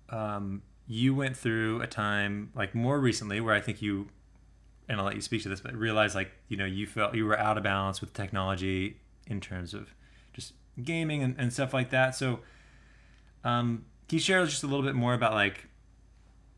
um, 0.10 0.62
you 0.88 1.14
went 1.16 1.38
through 1.38 1.82
a 1.82 1.88
time 1.88 2.52
like 2.56 2.74
more 2.76 3.00
recently 3.00 3.40
where 3.40 3.54
I 3.56 3.62
think 3.62 3.82
you, 3.82 4.08
and 4.88 5.00
I'll 5.00 5.06
let 5.06 5.16
you 5.16 5.22
speak 5.22 5.44
to 5.44 5.50
this, 5.50 5.62
but 5.62 5.74
realize 5.76 6.16
like 6.16 6.32
you 6.48 6.58
know 6.58 6.66
you 6.66 6.86
felt 6.88 7.16
you 7.16 7.26
were 7.26 7.38
out 7.40 7.58
of 7.58 7.64
balance 7.64 8.02
with 8.02 8.14
technology 8.14 8.98
in 9.28 9.40
terms 9.40 9.74
of 9.74 9.94
just 10.34 10.54
gaming 10.84 11.22
and, 11.24 11.36
and 11.38 11.54
stuff 11.54 11.74
like 11.74 11.90
that. 11.92 12.16
So, 12.16 12.40
um, 13.44 13.86
can 14.08 14.16
you 14.18 14.20
share 14.20 14.44
just 14.46 14.64
a 14.64 14.68
little 14.68 14.84
bit 14.86 14.96
more 14.96 15.14
about 15.14 15.34
like 15.34 15.68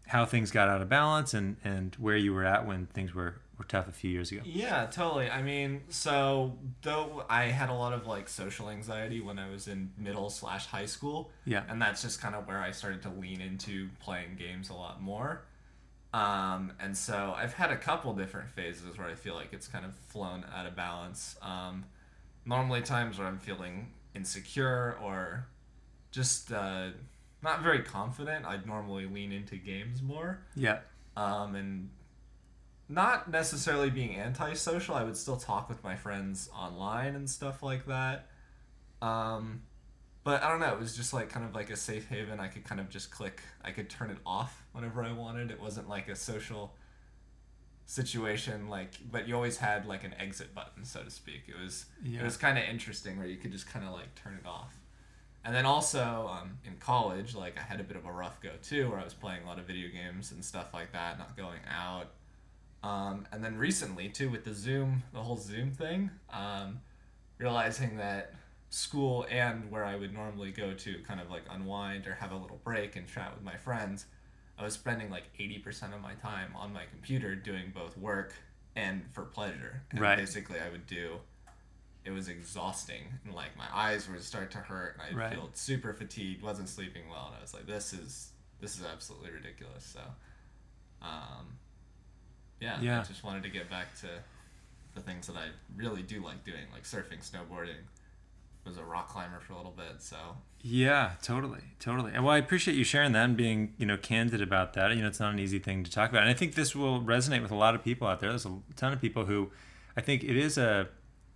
how 0.07 0.25
things 0.25 0.51
got 0.51 0.67
out 0.69 0.81
of 0.81 0.89
balance 0.89 1.33
and 1.33 1.57
and 1.63 1.95
where 1.99 2.17
you 2.17 2.33
were 2.33 2.45
at 2.45 2.65
when 2.65 2.85
things 2.87 3.13
were 3.13 3.35
were 3.61 3.67
tough 3.67 3.87
a 3.87 3.91
few 3.91 4.09
years 4.09 4.31
ago? 4.31 4.41
Yeah, 4.43 4.87
totally. 4.87 5.29
I 5.29 5.41
mean, 5.41 5.81
so 5.89 6.57
though 6.81 7.23
I 7.29 7.43
had 7.45 7.69
a 7.69 7.73
lot 7.73 7.93
of 7.93 8.07
like 8.07 8.27
social 8.27 8.69
anxiety 8.69 9.21
when 9.21 9.37
I 9.39 9.49
was 9.49 9.67
in 9.67 9.91
middle 9.97 10.29
slash 10.29 10.65
high 10.65 10.85
school, 10.87 11.31
Yeah. 11.45 11.63
and 11.69 11.81
that's 11.81 12.01
just 12.01 12.19
kind 12.21 12.35
of 12.35 12.47
where 12.47 12.59
I 12.59 12.71
started 12.71 13.01
to 13.03 13.09
lean 13.09 13.39
into 13.41 13.89
playing 13.99 14.35
games 14.37 14.69
a 14.69 14.73
lot 14.73 15.01
more. 15.01 15.43
Um, 16.13 16.73
and 16.79 16.97
so 16.97 17.33
I've 17.37 17.53
had 17.53 17.71
a 17.71 17.77
couple 17.77 18.13
different 18.13 18.49
phases 18.49 18.97
where 18.97 19.07
I 19.07 19.15
feel 19.15 19.35
like 19.35 19.53
it's 19.53 19.67
kind 19.67 19.85
of 19.85 19.95
flown 19.95 20.43
out 20.53 20.65
of 20.65 20.75
balance. 20.75 21.37
Um, 21.41 21.85
normally 22.45 22.81
times 22.81 23.17
where 23.17 23.27
I'm 23.27 23.37
feeling 23.37 23.91
insecure 24.13 24.97
or 25.01 25.47
just 26.11 26.51
uh, 26.51 26.89
not 27.41 27.61
very 27.61 27.81
confident, 27.83 28.45
I'd 28.45 28.65
normally 28.65 29.05
lean 29.05 29.31
into 29.31 29.55
games 29.55 30.01
more 30.01 30.39
Yeah. 30.55 30.79
um, 31.15 31.55
and 31.55 31.89
not 32.91 33.31
necessarily 33.31 33.89
being 33.89 34.17
antisocial. 34.17 34.95
I 34.95 35.03
would 35.03 35.17
still 35.17 35.37
talk 35.37 35.69
with 35.69 35.83
my 35.83 35.95
friends 35.95 36.49
online 36.55 37.15
and 37.15 37.29
stuff 37.29 37.63
like 37.63 37.85
that. 37.87 38.27
Um, 39.01 39.63
but 40.23 40.43
I 40.43 40.49
don't 40.49 40.59
know. 40.59 40.73
It 40.73 40.79
was 40.79 40.95
just 40.95 41.13
like 41.13 41.29
kind 41.29 41.45
of 41.45 41.55
like 41.55 41.69
a 41.71 41.75
safe 41.77 42.07
haven. 42.07 42.39
I 42.39 42.47
could 42.47 42.63
kind 42.63 42.79
of 42.81 42.89
just 42.89 43.09
click. 43.09 43.41
I 43.63 43.71
could 43.71 43.89
turn 43.89 44.11
it 44.11 44.17
off 44.25 44.63
whenever 44.73 45.03
I 45.03 45.11
wanted. 45.13 45.49
It 45.51 45.59
wasn't 45.59 45.89
like 45.89 46.07
a 46.09 46.15
social 46.15 46.75
situation 47.85 48.69
like 48.69 48.91
but 49.11 49.27
you 49.27 49.35
always 49.35 49.57
had 49.57 49.85
like 49.85 50.05
an 50.05 50.13
exit 50.17 50.55
button 50.55 50.85
so 50.85 51.03
to 51.03 51.09
speak 51.09 51.41
it 51.49 51.61
was 51.61 51.87
Yeah. 52.01 52.21
it 52.21 52.23
was 52.23 52.37
kind 52.37 52.57
of 52.57 52.63
interesting 52.63 53.17
where 53.17 53.27
you 53.27 53.35
could 53.35 53.51
just 53.51 53.67
kind 53.67 53.83
of 53.85 53.91
like 53.91 54.15
turn 54.15 54.39
it 54.41 54.47
off 54.47 54.77
and 55.43 55.53
then 55.53 55.65
also 55.65 56.29
um, 56.31 56.59
in 56.65 56.75
college, 56.75 57.33
like 57.33 57.57
I 57.57 57.63
had 57.63 57.79
a 57.79 57.83
bit 57.83 57.97
of 57.97 58.05
a 58.05 58.11
rough 58.11 58.39
go 58.41 58.51
too, 58.61 58.89
where 58.91 58.99
I 58.99 59.03
was 59.03 59.15
playing 59.15 59.41
a 59.43 59.47
lot 59.47 59.57
of 59.57 59.65
video 59.65 59.89
games 59.89 60.31
and 60.31 60.45
stuff 60.45 60.71
like 60.71 60.91
that, 60.93 61.17
not 61.17 61.35
going 61.35 61.61
out. 61.67 62.11
Um, 62.83 63.27
and 63.31 63.43
then 63.43 63.57
recently 63.57 64.09
too, 64.09 64.29
with 64.29 64.43
the 64.43 64.53
Zoom, 64.53 65.03
the 65.13 65.21
whole 65.21 65.37
Zoom 65.37 65.71
thing, 65.71 66.09
um, 66.31 66.79
realizing 67.37 67.97
that 67.97 68.33
school 68.69 69.25
and 69.29 69.69
where 69.69 69.83
I 69.83 69.95
would 69.95 70.13
normally 70.13 70.51
go 70.51 70.73
to 70.73 70.99
kind 71.07 71.19
of 71.19 71.29
like 71.29 71.43
unwind 71.49 72.07
or 72.07 72.15
have 72.15 72.31
a 72.31 72.35
little 72.37 72.59
break 72.63 72.95
and 72.95 73.07
chat 73.07 73.33
with 73.35 73.43
my 73.43 73.57
friends, 73.57 74.05
I 74.57 74.63
was 74.63 74.73
spending 74.73 75.09
like 75.09 75.23
eighty 75.39 75.59
percent 75.59 75.93
of 75.93 76.01
my 76.01 76.13
time 76.15 76.53
on 76.55 76.73
my 76.73 76.83
computer 76.85 77.35
doing 77.35 77.71
both 77.73 77.97
work 77.97 78.33
and 78.75 79.03
for 79.11 79.23
pleasure. 79.23 79.83
And 79.91 79.99
Right. 79.99 80.17
basically, 80.17 80.59
I 80.59 80.69
would 80.69 80.87
do 80.87 81.19
it 82.03 82.09
was 82.09 82.29
exhausting 82.29 83.03
and 83.25 83.35
like 83.35 83.55
my 83.55 83.67
eyes 83.71 84.09
would 84.09 84.23
start 84.23 84.49
to 84.49 84.57
hurt 84.57 84.93
and 84.95 85.03
I'd 85.03 85.15
Right. 85.15 85.33
feel 85.33 85.51
super 85.53 85.93
fatigued, 85.93 86.41
wasn't 86.41 86.67
sleeping 86.67 87.07
well, 87.09 87.27
and 87.27 87.35
I 87.35 87.41
was 87.41 87.53
like, 87.53 87.67
this 87.67 87.93
is 87.93 88.31
this 88.59 88.75
is 88.79 88.83
absolutely 88.85 89.31
ridiculous. 89.31 89.83
So, 89.83 90.01
um, 91.01 91.57
yeah, 92.61 92.79
Yeah. 92.79 93.01
I 93.01 93.03
just 93.03 93.23
wanted 93.23 93.43
to 93.43 93.49
get 93.49 93.69
back 93.69 93.93
to 94.01 94.07
the 94.95 95.01
things 95.01 95.27
that 95.27 95.35
I 95.35 95.47
really 95.75 96.01
do 96.03 96.23
like 96.23 96.43
doing, 96.45 96.65
like 96.71 96.83
surfing, 96.83 97.19
snowboarding. 97.19 97.87
Was 98.63 98.77
a 98.77 98.83
rock 98.83 99.09
climber 99.09 99.39
for 99.39 99.53
a 99.53 99.57
little 99.57 99.71
bit, 99.75 99.95
so 100.03 100.17
Yeah, 100.61 101.13
totally, 101.23 101.61
totally. 101.79 102.11
And 102.13 102.23
well, 102.23 102.35
I 102.35 102.37
appreciate 102.37 102.77
you 102.77 102.83
sharing 102.83 103.11
that 103.13 103.25
and 103.25 103.35
being, 103.35 103.73
you 103.79 103.87
know, 103.87 103.97
candid 103.97 104.39
about 104.39 104.73
that. 104.73 104.95
You 104.95 105.01
know, 105.01 105.07
it's 105.07 105.19
not 105.19 105.33
an 105.33 105.39
easy 105.39 105.57
thing 105.57 105.83
to 105.83 105.89
talk 105.89 106.11
about, 106.11 106.21
and 106.21 106.29
I 106.29 106.35
think 106.35 106.53
this 106.53 106.75
will 106.75 107.01
resonate 107.01 107.41
with 107.41 107.49
a 107.49 107.55
lot 107.55 107.73
of 107.73 107.83
people 107.83 108.07
out 108.07 108.19
there. 108.19 108.29
There's 108.29 108.45
a 108.45 108.59
ton 108.75 108.93
of 108.93 109.01
people 109.01 109.25
who, 109.25 109.49
I 109.97 110.01
think 110.01 110.23
it 110.23 110.37
is 110.37 110.59
a, 110.59 110.89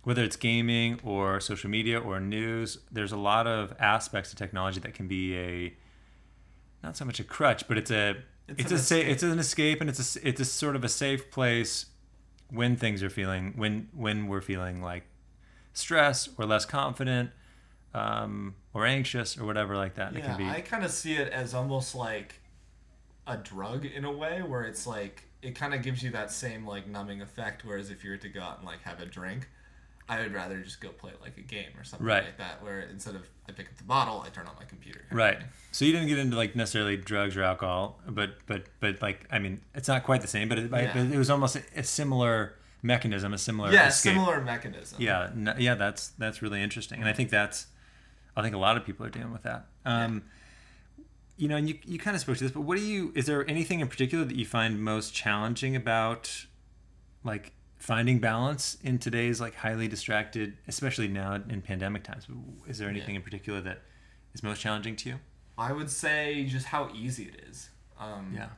whether 0.04 0.22
it's 0.22 0.36
gaming 0.36 1.00
or 1.02 1.40
social 1.40 1.68
media 1.68 1.98
or 1.98 2.20
news. 2.20 2.78
There's 2.92 3.10
a 3.10 3.16
lot 3.16 3.48
of 3.48 3.74
aspects 3.80 4.30
of 4.30 4.38
technology 4.38 4.78
that 4.78 4.94
can 4.94 5.08
be 5.08 5.36
a, 5.36 5.74
not 6.84 6.96
so 6.96 7.04
much 7.04 7.18
a 7.18 7.24
crutch, 7.24 7.66
but 7.66 7.76
it's 7.76 7.90
a, 7.90 8.18
It's 8.48 8.60
it's, 8.60 8.72
a 8.72 8.78
sa- 8.78 8.94
it's 8.96 9.22
an 9.22 9.38
escape, 9.38 9.80
and 9.80 9.90
it's 9.90 10.16
a 10.16 10.28
it's 10.28 10.40
a 10.40 10.44
sort 10.44 10.76
of 10.76 10.84
a 10.84 10.88
safe 10.88 11.30
place 11.30 11.86
when 12.50 12.76
things 12.76 13.02
are 13.02 13.10
feeling 13.10 13.54
when 13.56 13.88
when 13.92 14.28
we're 14.28 14.40
feeling 14.40 14.80
like 14.80 15.04
stress 15.72 16.28
or 16.38 16.46
less 16.46 16.64
confident 16.64 17.30
um, 17.94 18.54
or 18.74 18.86
anxious 18.86 19.38
or 19.38 19.46
whatever 19.46 19.76
like 19.76 19.94
that. 19.94 20.14
it 20.14 20.18
yeah, 20.18 20.26
can 20.26 20.36
be. 20.36 20.48
I 20.48 20.60
kind 20.60 20.84
of 20.84 20.90
see 20.90 21.14
it 21.14 21.32
as 21.32 21.54
almost 21.54 21.94
like 21.94 22.40
a 23.26 23.36
drug 23.36 23.84
in 23.84 24.04
a 24.04 24.12
way, 24.12 24.42
where 24.42 24.62
it's 24.62 24.86
like 24.86 25.24
it 25.42 25.54
kind 25.54 25.74
of 25.74 25.82
gives 25.82 26.02
you 26.02 26.10
that 26.10 26.30
same 26.30 26.66
like 26.66 26.86
numbing 26.86 27.22
effect. 27.22 27.64
Whereas 27.64 27.90
if 27.90 28.04
you 28.04 28.10
were 28.10 28.16
to 28.18 28.28
go 28.28 28.42
out 28.42 28.58
and 28.58 28.66
like 28.66 28.82
have 28.82 29.00
a 29.00 29.06
drink, 29.06 29.48
I 30.08 30.20
would 30.20 30.32
rather 30.32 30.60
just 30.60 30.80
go 30.80 30.90
play 30.90 31.10
like 31.20 31.36
a 31.36 31.40
game 31.40 31.70
or 31.76 31.82
something 31.82 32.06
Right. 32.06 32.24
like 32.24 32.38
that. 32.38 32.62
Where 32.62 32.80
instead 32.82 33.16
of 33.16 33.28
I 33.48 33.52
pick 33.52 33.66
up 33.66 33.76
the 33.76 33.84
bottle, 33.84 34.22
I 34.24 34.28
turn 34.30 34.46
on 34.46 34.54
my 34.56 34.64
computer. 34.64 35.00
Right. 35.10 35.38
So 35.72 35.84
you 35.84 35.92
didn't 35.92 36.06
get 36.08 36.18
into 36.18 36.36
like 36.36 36.54
necessarily 36.54 36.96
drugs 36.96 37.36
or 37.36 37.42
alcohol, 37.42 38.00
but 38.08 38.38
but 38.46 38.64
but 38.80 39.02
like 39.02 39.26
I 39.32 39.38
mean, 39.40 39.60
it's 39.74 39.88
not 39.88 40.04
quite 40.04 40.20
the 40.22 40.28
same, 40.28 40.48
but 40.48 40.58
it, 40.58 40.70
Yeah. 40.70 40.92
but 40.94 41.06
it 41.12 41.18
was 41.18 41.28
almost 41.30 41.56
a, 41.56 41.62
a 41.76 41.82
similar 41.82 42.54
mechanism, 42.82 43.34
a 43.34 43.38
similar 43.38 43.72
Yeah, 43.72 43.88
escape. 43.88 44.12
similar 44.14 44.40
mechanism. 44.40 45.00
Yeah, 45.00 45.24
n- 45.34 45.56
yeah, 45.58 45.74
that's 45.74 46.08
that's 46.18 46.40
really 46.40 46.62
interesting, 46.62 47.00
and 47.00 47.08
I 47.08 47.12
think 47.12 47.30
that's, 47.30 47.66
I 48.36 48.42
think 48.42 48.54
a 48.54 48.58
lot 48.58 48.76
of 48.76 48.84
people 48.84 49.04
are 49.06 49.10
dealing 49.10 49.32
with 49.32 49.42
that. 49.42 49.66
Um, 49.84 50.22
you 51.36 51.48
know, 51.48 51.56
and 51.56 51.68
you 51.68 51.78
you 51.84 51.98
kind 51.98 52.14
of 52.14 52.20
spoke 52.20 52.36
to 52.36 52.44
this, 52.44 52.52
but 52.52 52.60
what 52.62 52.78
do 52.78 52.84
you? 52.84 53.12
Is 53.16 53.26
there 53.26 53.48
anything 53.50 53.80
in 53.80 53.88
particular 53.88 54.24
that 54.24 54.36
you 54.36 54.46
find 54.46 54.80
most 54.80 55.12
challenging 55.14 55.74
about, 55.74 56.46
like 57.24 57.52
finding 57.78 58.18
balance 58.18 58.76
in 58.82 58.98
today's 58.98 59.40
like 59.40 59.54
highly 59.54 59.88
distracted, 59.88 60.56
especially 60.68 61.08
now 61.08 61.34
in 61.34 61.62
pandemic 61.62 62.04
times? 62.04 62.26
Is 62.66 62.78
there 62.78 62.88
anything 62.88 63.14
Yeah. 63.14 63.20
in 63.20 63.22
particular 63.22 63.60
that 63.62 63.82
is 64.34 64.42
most 64.42 64.60
challenging 64.60 64.96
to 64.96 65.08
you? 65.10 65.18
I 65.58 65.72
would 65.72 65.90
say 65.90 66.44
just 66.44 66.66
how 66.66 66.90
easy 66.94 67.24
it 67.24 67.44
is. 67.48 67.70
Um, 67.98 68.32
Yeah. 68.34 68.48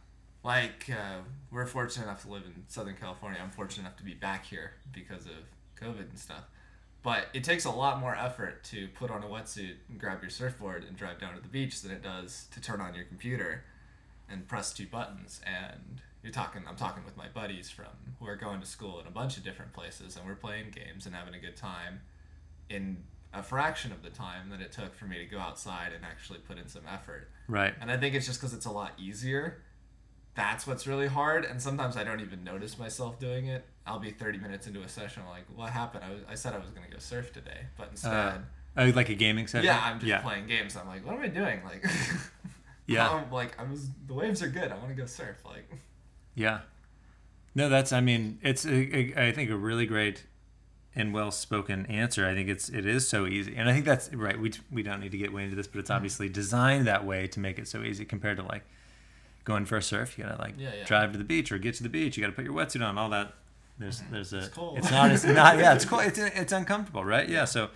Like 0.44 0.88
uh, 0.90 1.18
we're 1.50 1.66
fortunate 1.66 2.04
enough 2.04 2.22
to 2.22 2.28
live 2.31 2.44
in 2.44 2.64
Southern 2.68 2.94
California. 2.96 3.40
I'm 3.42 3.50
fortunate 3.50 3.83
enough 3.85 3.96
to 3.98 4.04
be 4.04 4.14
back 4.14 4.46
here 4.46 4.72
because 4.92 5.26
of 5.26 5.33
COVID 5.81 6.09
and 6.11 6.18
stuff. 6.18 6.44
But 7.02 7.26
it 7.33 7.44
takes 7.44 7.64
a 7.64 7.70
lot 7.70 8.00
more 8.00 8.14
effort 8.16 8.64
to 8.64 8.88
put 8.88 9.11
on 9.11 9.22
a 9.22 9.26
wetsuit 9.26 9.74
and 9.88 9.98
grab 10.00 10.20
your 10.22 10.31
surfboard 10.31 10.85
and 10.85 10.96
drive 10.96 11.20
down 11.20 11.35
to 11.35 11.40
the 11.40 11.48
beach 11.48 11.83
than 11.83 11.90
it 11.92 12.02
does 12.02 12.46
to 12.52 12.61
turn 12.61 12.81
on 12.81 12.94
your 12.94 13.04
computer 13.04 13.64
and 14.31 14.47
press 14.49 14.73
two 14.73 14.87
buttons. 14.87 15.41
And 15.47 16.01
you're 16.23 16.33
talking, 16.33 16.62
I'm 16.69 16.77
talking 16.77 17.05
with 17.05 17.17
my 17.17 17.29
buddies 17.29 17.71
from 17.71 17.87
who 18.21 18.27
are 18.27 18.37
going 18.37 18.61
to 18.61 18.67
school 18.67 19.01
in 19.01 19.07
a 19.07 19.11
bunch 19.11 19.37
of 19.37 19.45
different 19.45 19.73
places, 19.73 20.17
and 20.17 20.27
we're 20.27 20.35
playing 20.35 20.71
games 20.71 21.07
and 21.07 21.14
having 21.14 21.35
a 21.35 21.38
good 21.38 21.57
time 21.57 22.01
in 22.69 22.99
a 23.33 23.43
fraction 23.43 23.93
of 23.93 24.03
the 24.03 24.11
time 24.11 24.49
that 24.51 24.61
it 24.61 24.73
took 24.73 24.95
for 24.95 25.05
me 25.05 25.19
to 25.19 25.25
go 25.27 25.38
outside 25.38 25.93
and 25.95 26.05
actually 26.05 26.38
put 26.38 26.59
in 26.59 26.67
some 26.67 26.83
effort. 26.93 27.31
Right. 27.47 27.75
And 27.81 27.91
I 27.91 27.97
think 27.97 28.14
it's 28.14 28.27
just 28.27 28.41
because 28.41 28.55
it's 28.55 28.67
a 28.67 28.71
lot 28.71 28.93
easier. 28.99 29.62
That's 30.35 30.67
what's 30.67 30.87
really 30.87 31.09
hard. 31.09 31.45
And 31.45 31.61
sometimes 31.61 31.97
I 31.97 32.05
don't 32.05 32.21
even 32.21 32.43
notice 32.45 32.79
myself 32.79 33.19
doing 33.19 33.47
it. 33.47 33.64
I'll 33.87 33.99
be 33.99 34.11
30 34.11 34.38
minutes 34.38 34.67
into 34.67 34.83
a 34.83 34.88
session, 34.88 35.23
I'm 35.25 35.31
like, 35.31 35.45
what 35.55 35.71
happened? 35.71 36.05
I, 36.05 36.11
was, 36.11 36.21
I 36.29 36.35
said 36.37 36.55
I 36.55 36.59
was 36.59 36.71
going 36.71 36.87
to 36.87 36.93
go 36.93 36.99
surf 36.99 37.33
today. 37.33 37.67
But 37.77 37.88
instead, 37.91 38.12
Uh, 38.12 38.38
oh, 38.77 38.87
like 38.95 39.09
a 39.09 39.14
gaming 39.14 39.47
session. 39.47 39.64
yeah, 39.67 39.81
I'm 39.83 39.99
just 39.99 40.09
yeah. 40.09 40.21
playing 40.21 40.47
games. 40.47 40.77
I'm 40.77 40.87
like, 40.87 41.05
what 41.07 41.14
am 41.17 41.23
I 41.23 41.29
doing? 41.29 41.61
Like, 41.64 41.85
Yeah. 42.94 43.09
I'm 43.11 43.31
like, 43.31 43.59
I 43.61 43.64
was, 43.64 43.88
the 44.07 44.14
waves 44.14 44.42
are 44.42 44.48
good. 44.48 44.72
I 44.72 44.77
want 44.77 44.88
to 44.88 44.94
go 44.94 45.07
surf. 45.07 45.37
Like, 45.44 45.70
Yeah. 46.35 46.61
No, 47.55 47.68
that's. 47.68 47.92
I 47.92 48.01
mean, 48.01 48.38
it's. 48.42 48.64
A, 48.64 48.70
a, 48.96 49.29
I 49.29 49.33
think 49.33 49.51
a 49.51 49.57
really 49.57 49.85
great 49.87 50.24
and 50.94 51.12
well 51.12 51.31
spoken 51.31 51.87
answer. 51.87 52.27
I 52.27 52.35
think 52.35 52.48
it's. 52.48 52.68
It 52.68 52.87
is 52.87 53.09
so 53.09 53.27
easy, 53.27 53.57
and 53.57 53.68
I 53.68 53.72
think 53.72 53.85
that's 53.85 54.12
right. 54.14 54.38
We 54.38 54.53
we 54.70 54.83
don't 54.83 55.01
need 55.01 55.11
to 55.12 55.18
get 55.18 55.33
way 55.33 55.44
into 55.44 55.57
this, 55.57 55.66
but 55.66 55.72
Mm-hmm. 55.72 55.81
it's 55.81 55.90
obviously 55.90 56.29
designed 56.29 56.87
that 56.87 57.05
way 57.05 57.27
to 57.29 57.40
make 57.40 57.59
it 57.59 57.66
so 57.66 57.83
easy 57.83 58.05
compared 58.05 58.37
to 58.37 58.42
like 58.44 58.62
going 59.44 59.64
for 59.64 59.77
a 59.77 59.83
surf. 59.83 60.16
You 60.18 60.24
gotta 60.24 60.40
like 60.40 60.55
Yeah, 60.59 60.70
yeah. 60.79 60.85
drive 60.85 61.12
to 61.12 61.18
the 61.18 61.24
beach 61.24 61.51
or 61.51 61.59
get 61.59 61.74
to 61.77 61.83
the 61.83 61.88
beach. 61.88 62.16
You 62.16 62.20
gotta 62.22 62.35
put 62.35 62.44
your 62.44 62.55
wetsuit 62.55 62.87
on. 62.87 62.96
All 62.96 63.09
that. 63.11 63.33
There's 63.79 64.03
there's 64.12 64.33
a. 64.33 64.37
Mm-hmm. 64.37 64.44
It's 64.46 64.55
cold. 64.55 64.79
It's 64.79 64.90
not. 64.90 65.11
It's 65.11 65.24
not. 65.24 65.59
Yeah. 65.59 65.74
It's 65.74 65.85
cool. 65.85 66.01
It's 66.01 66.18
it's 66.18 66.53
uncomfortable, 66.53 67.05
right? 67.05 67.29
Yeah. 67.29 67.44
So 67.46 67.70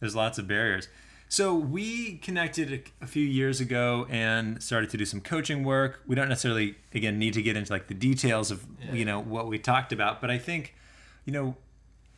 there's 0.00 0.14
lots 0.16 0.36
of 0.38 0.46
barriers. 0.46 0.88
So 1.28 1.54
we 1.54 2.18
connected 2.18 2.72
a, 3.00 3.04
a 3.04 3.06
few 3.06 3.24
years 3.24 3.60
ago 3.60 4.06
and 4.08 4.62
started 4.62 4.90
to 4.90 4.96
do 4.96 5.04
some 5.04 5.20
coaching 5.20 5.64
work. 5.64 6.00
We 6.06 6.14
don't 6.14 6.28
necessarily 6.28 6.76
again 6.94 7.18
need 7.18 7.34
to 7.34 7.42
get 7.42 7.56
into 7.56 7.72
like 7.72 7.88
the 7.88 7.94
details 7.94 8.50
of 8.50 8.64
Yeah. 8.84 8.92
you 8.92 9.04
know 9.04 9.20
what 9.20 9.48
we 9.48 9.58
talked 9.58 9.92
about, 9.92 10.20
but 10.20 10.30
I 10.30 10.38
think 10.38 10.74
you 11.24 11.32
know, 11.32 11.56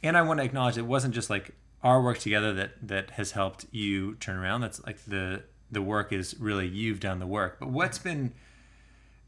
and 0.02 0.16
I 0.16 0.22
want 0.22 0.40
to 0.40 0.44
acknowledge 0.44 0.76
it 0.76 0.82
wasn't 0.86 1.14
just 1.14 1.30
like 1.30 1.52
our 1.82 2.02
work 2.02 2.18
together 2.18 2.52
that 2.54 2.72
that 2.82 3.10
has 3.12 3.32
helped 3.32 3.64
you 3.70 4.14
turn 4.16 4.36
around. 4.36 4.60
That's 4.60 4.84
like 4.84 5.02
the 5.06 5.42
the 5.70 5.80
work 5.82 6.12
is 6.12 6.36
really 6.38 6.66
you've 6.68 7.00
done 7.00 7.18
the 7.18 7.26
work. 7.26 7.58
But 7.58 7.70
what's 7.70 7.98
been 7.98 8.34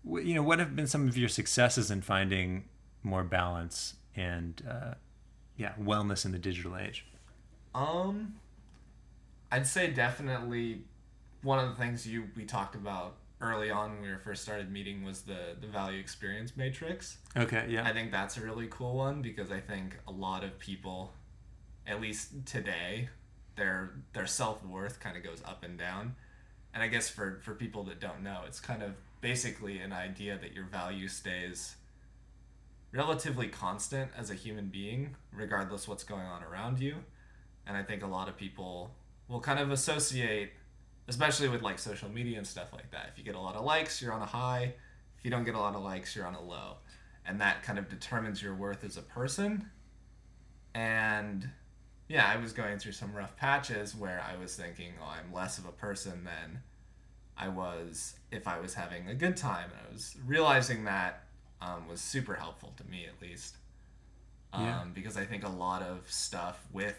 you 0.04 0.34
know 0.34 0.42
what 0.42 0.58
have 0.58 0.76
been 0.76 0.86
some 0.86 1.08
of 1.08 1.16
your 1.16 1.28
successes 1.28 1.90
in 1.90 2.02
finding 2.02 2.64
more 3.02 3.24
balance 3.24 3.94
and 4.14 4.62
uh, 4.68 4.94
yeah 5.56 5.72
wellness 5.80 6.24
in 6.26 6.32
the 6.32 6.38
digital 6.38 6.76
age? 6.76 7.06
Um, 7.74 8.34
I'd 9.50 9.66
say 9.66 9.90
definitely 9.90 10.82
one 11.42 11.58
of 11.58 11.70
the 11.70 11.82
things 11.82 12.06
you 12.06 12.24
we 12.36 12.44
talked 12.44 12.74
about 12.74 13.16
early 13.40 13.70
on 13.70 13.92
when 13.92 14.02
we 14.02 14.08
were 14.08 14.18
first 14.18 14.42
started 14.42 14.70
meeting 14.70 15.02
was 15.02 15.22
the 15.22 15.56
the 15.60 15.66
value 15.66 15.98
experience 15.98 16.56
matrix. 16.56 17.18
Okay. 17.36 17.66
Yeah. 17.68 17.86
I 17.86 17.92
think 17.92 18.12
that's 18.12 18.36
a 18.36 18.40
really 18.40 18.68
cool 18.70 18.96
one 18.96 19.22
because 19.22 19.50
I 19.50 19.60
think 19.60 19.96
a 20.06 20.12
lot 20.12 20.44
of 20.44 20.58
people, 20.58 21.12
at 21.86 22.00
least 22.00 22.46
today, 22.46 23.08
their 23.56 23.92
their 24.12 24.26
self 24.26 24.64
worth 24.64 25.00
kind 25.00 25.16
of 25.16 25.24
goes 25.24 25.42
up 25.44 25.64
and 25.64 25.78
down. 25.78 26.16
And 26.74 26.82
I 26.82 26.88
guess 26.88 27.08
for 27.08 27.40
for 27.42 27.54
people 27.54 27.84
that 27.84 28.00
don't 28.00 28.22
know, 28.22 28.42
it's 28.46 28.60
kind 28.60 28.82
of 28.82 28.92
basically 29.20 29.78
an 29.78 29.92
idea 29.92 30.38
that 30.38 30.52
your 30.52 30.64
value 30.64 31.08
stays 31.08 31.76
relatively 32.92 33.48
constant 33.48 34.10
as 34.16 34.30
a 34.30 34.34
human 34.34 34.66
being, 34.68 35.14
regardless 35.32 35.86
what's 35.86 36.04
going 36.04 36.26
on 36.26 36.42
around 36.42 36.80
you. 36.80 36.96
And 37.66 37.76
I 37.76 37.82
think 37.82 38.02
a 38.02 38.06
lot 38.06 38.28
of 38.28 38.36
people 38.36 38.90
will 39.30 39.40
kind 39.40 39.60
of 39.60 39.70
associate, 39.70 40.50
especially 41.08 41.48
with 41.48 41.62
like 41.62 41.78
social 41.78 42.08
media 42.10 42.36
and 42.36 42.46
stuff 42.46 42.72
like 42.72 42.90
that. 42.90 43.08
If 43.12 43.18
you 43.18 43.24
get 43.24 43.36
a 43.36 43.40
lot 43.40 43.54
of 43.54 43.64
likes, 43.64 44.02
you're 44.02 44.12
on 44.12 44.20
a 44.20 44.26
high. 44.26 44.74
If 45.16 45.24
you 45.24 45.30
don't 45.30 45.44
get 45.44 45.54
a 45.54 45.58
lot 45.58 45.74
of 45.76 45.82
likes, 45.82 46.16
you're 46.16 46.26
on 46.26 46.34
a 46.34 46.42
low. 46.42 46.78
And 47.24 47.40
that 47.40 47.62
kind 47.62 47.78
of 47.78 47.88
determines 47.88 48.42
your 48.42 48.54
worth 48.54 48.82
as 48.82 48.96
a 48.96 49.02
person. 49.02 49.70
And 50.74 51.48
yeah, 52.08 52.28
I 52.28 52.36
was 52.38 52.52
going 52.52 52.78
through 52.78 52.92
some 52.92 53.12
rough 53.12 53.36
patches 53.36 53.94
where 53.94 54.20
I 54.28 54.40
was 54.40 54.56
thinking, 54.56 54.92
oh, 55.00 55.06
I'm 55.06 55.32
less 55.32 55.58
of 55.58 55.64
a 55.64 55.72
person 55.72 56.24
than 56.24 56.62
I 57.36 57.48
was 57.48 58.16
if 58.32 58.48
I 58.48 58.58
was 58.58 58.74
having 58.74 59.08
a 59.08 59.14
good 59.14 59.36
time. 59.36 59.70
And 59.70 59.86
I 59.88 59.92
was 59.92 60.16
realizing 60.26 60.84
that 60.84 61.24
um, 61.62 61.86
was 61.88 62.00
super 62.00 62.34
helpful 62.34 62.72
to 62.78 62.84
me, 62.84 63.06
at 63.06 63.22
least. 63.22 63.56
Um, 64.52 64.64
Yeah. 64.64 64.84
Because 64.92 65.16
I 65.16 65.24
think 65.24 65.44
a 65.44 65.48
lot 65.48 65.82
of 65.82 66.10
stuff 66.10 66.66
with 66.72 66.96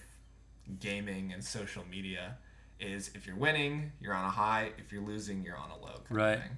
gaming 0.80 1.32
and 1.34 1.44
social 1.44 1.84
media 1.90 2.38
is 2.80 3.12
if 3.14 3.28
you're 3.28 3.36
winning, 3.36 3.92
you're 4.02 4.14
on 4.14 4.26
a 4.26 4.30
high. 4.30 4.72
If 4.78 4.92
you're 4.92 5.04
losing, 5.04 5.44
you're 5.44 5.58
on 5.58 5.70
a 5.70 5.76
low. 5.78 5.94
Kind 5.94 6.06
Right. 6.10 6.34
Of 6.38 6.42
thing. 6.44 6.52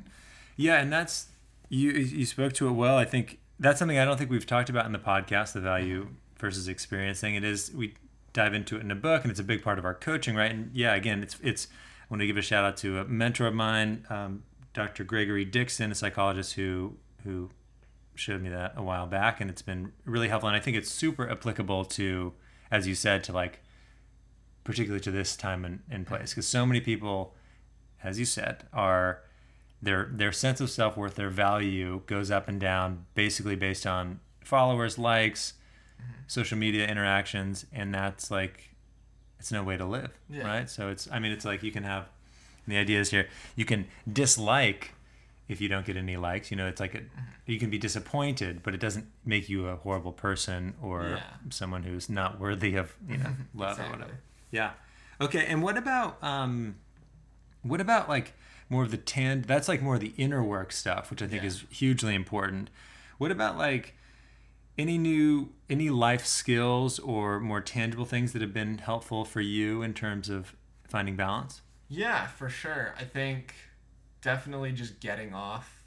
Yeah, 0.55 0.79
and 0.79 0.91
that's 0.91 1.27
you. 1.69 1.91
You 1.91 2.25
spoke 2.25 2.53
to 2.53 2.67
it 2.67 2.71
well. 2.73 2.97
I 2.97 3.05
think 3.05 3.39
that's 3.59 3.79
something 3.79 3.97
I 3.97 4.05
don't 4.05 4.17
think 4.17 4.29
we've 4.29 4.45
talked 4.45 4.69
about 4.69 4.85
in 4.85 4.91
the 4.91 4.99
podcast. 4.99 5.53
The 5.53 5.61
value 5.61 6.09
versus 6.37 6.67
experience 6.67 7.19
thing. 7.19 7.35
It 7.35 7.43
is 7.43 7.71
we 7.73 7.95
dive 8.33 8.53
into 8.53 8.77
it 8.77 8.81
in 8.81 8.91
a 8.91 8.95
book, 8.95 9.23
and 9.23 9.31
it's 9.31 9.39
a 9.39 9.43
big 9.43 9.63
part 9.63 9.79
of 9.79 9.85
our 9.85 9.93
coaching, 9.93 10.35
right? 10.35 10.51
And 10.51 10.71
yeah, 10.73 10.93
again, 10.95 11.23
it's 11.23 11.37
it's. 11.41 11.67
I 12.03 12.05
want 12.13 12.21
to 12.21 12.27
give 12.27 12.37
a 12.37 12.41
shout 12.41 12.63
out 12.63 12.77
to 12.77 12.99
a 12.99 13.05
mentor 13.05 13.47
of 13.47 13.55
mine, 13.55 14.05
um, 14.09 14.43
Dr. 14.73 15.03
Gregory 15.03 15.45
Dixon, 15.45 15.91
a 15.91 15.95
psychologist 15.95 16.53
who 16.53 16.97
who 17.23 17.49
showed 18.15 18.41
me 18.41 18.49
that 18.49 18.73
a 18.75 18.83
while 18.83 19.07
back, 19.07 19.41
and 19.41 19.49
it's 19.49 19.63
been 19.63 19.91
really 20.05 20.27
helpful. 20.27 20.47
And 20.47 20.55
I 20.55 20.59
think 20.59 20.77
it's 20.77 20.91
super 20.91 21.27
applicable 21.27 21.85
to, 21.85 22.33
as 22.69 22.87
you 22.87 22.93
said, 22.93 23.23
to 23.23 23.33
like 23.33 23.61
particularly 24.63 25.01
to 25.01 25.11
this 25.11 25.35
time 25.35 25.65
and, 25.65 25.79
and 25.89 26.07
place 26.07 26.31
because 26.31 26.47
so 26.47 26.65
many 26.65 26.79
people 26.79 27.33
as 28.03 28.17
you 28.19 28.25
said 28.25 28.63
are 28.73 29.21
their 29.81 30.09
their 30.13 30.31
sense 30.31 30.61
of 30.61 30.69
self-worth 30.69 31.15
their 31.15 31.29
value 31.29 32.01
goes 32.05 32.31
up 32.31 32.47
and 32.47 32.59
down 32.59 33.05
basically 33.15 33.55
based 33.55 33.85
on 33.85 34.19
followers 34.43 34.97
likes 34.97 35.53
mm-hmm. 36.01 36.11
social 36.27 36.57
media 36.57 36.87
interactions 36.87 37.65
and 37.73 37.93
that's 37.93 38.31
like 38.31 38.69
it's 39.39 39.51
no 39.51 39.61
way 39.63 39.75
to 39.75 39.85
live 39.85 40.11
Yeah. 40.29 40.47
right? 40.47 40.69
So 40.69 40.89
it's 40.89 41.09
i 41.11 41.19
mean 41.19 41.31
it's 41.31 41.45
like 41.45 41.63
you 41.63 41.71
can 41.71 41.83
have 41.83 42.09
the 42.67 42.77
idea 42.77 42.99
is 43.01 43.09
here 43.09 43.27
you 43.57 43.65
can 43.65 43.87
dislike 44.11 44.93
if 45.49 45.59
you 45.59 45.67
don't 45.67 45.85
get 45.85 45.97
any 45.97 46.15
likes 46.15 46.49
you 46.49 46.55
know 46.55 46.67
it's 46.67 46.79
like 46.79 46.95
a, 46.95 46.99
mm-hmm. 46.99 47.19
you 47.45 47.59
can 47.59 47.69
be 47.69 47.77
disappointed 47.77 48.63
but 48.63 48.73
it 48.73 48.79
doesn't 48.79 49.05
make 49.25 49.49
you 49.49 49.67
a 49.67 49.75
horrible 49.75 50.13
person 50.13 50.73
or 50.81 51.03
Yeah. 51.17 51.23
someone 51.49 51.83
who's 51.83 52.07
not 52.09 52.39
worthy 52.39 52.75
of 52.75 52.95
you 53.09 53.17
know 53.17 53.33
love 53.53 53.77
or 53.79 53.83
whatever 53.89 54.17
yeah 54.53 54.71
okay 55.19 55.45
and 55.47 55.61
what 55.61 55.77
about 55.77 56.17
um 56.23 56.75
what 57.63 57.81
about 57.81 58.07
like 58.07 58.33
more 58.69 58.83
of 58.83 58.91
the 58.91 58.97
tan 58.97 59.41
that's 59.41 59.67
like 59.67 59.81
more 59.81 59.95
of 59.95 60.01
the 60.01 60.13
inner 60.17 60.41
work 60.43 60.71
stuff 60.71 61.09
which 61.11 61.21
i 61.21 61.27
think 61.27 61.41
Yeah. 61.43 61.47
is 61.49 61.63
hugely 61.69 62.15
important 62.15 62.69
what 63.17 63.31
about 63.31 63.57
like 63.57 63.95
any 64.77 64.97
new 64.97 65.49
any 65.69 65.89
life 65.89 66.25
skills 66.25 66.99
or 66.99 67.39
more 67.39 67.61
tangible 67.61 68.05
things 68.05 68.31
that 68.33 68.41
have 68.41 68.53
been 68.53 68.77
helpful 68.79 69.25
for 69.25 69.41
you 69.41 69.81
in 69.81 69.93
terms 69.93 70.29
of 70.29 70.55
finding 70.87 71.15
balance 71.15 71.61
Yeah, 71.89 72.25
for 72.27 72.49
sure. 72.49 72.95
I 72.99 73.03
think 73.03 73.53
definitely 74.21 74.71
just 74.71 74.99
getting 74.99 75.33
off 75.33 75.83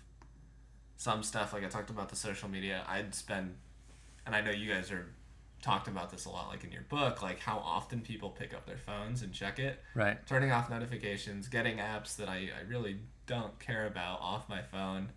some 0.96 1.22
stuff. 1.24 1.52
Like 1.52 1.64
I 1.64 1.68
talked 1.68 1.90
about 1.90 2.08
the 2.10 2.16
social 2.16 2.48
media. 2.48 2.84
I'd 2.88 3.12
spend, 3.14 3.56
and 4.24 4.34
I 4.36 4.40
know 4.40 4.50
you 4.52 4.72
guys 4.72 4.92
are 4.92 5.06
talked 5.66 5.88
about 5.88 6.10
this 6.10 6.24
a 6.26 6.30
lot, 6.30 6.48
like 6.48 6.62
in 6.62 6.70
your 6.70 6.86
book, 6.88 7.22
like 7.22 7.40
how 7.40 7.58
often 7.58 8.00
people 8.00 8.30
pick 8.30 8.54
up 8.54 8.66
their 8.66 8.78
phones 8.78 9.22
and 9.22 9.32
check 9.32 9.58
it. 9.58 9.82
right 9.94 10.16
Turning 10.26 10.52
off 10.52 10.70
notifications, 10.70 11.48
getting 11.48 11.78
apps 11.78 12.14
that 12.16 12.28
I, 12.28 12.50
I 12.58 12.62
really 12.68 12.98
don't 13.26 13.58
care 13.58 13.86
about 13.86 14.20
off 14.20 14.48
my 14.48 14.62
phone, 14.62 15.10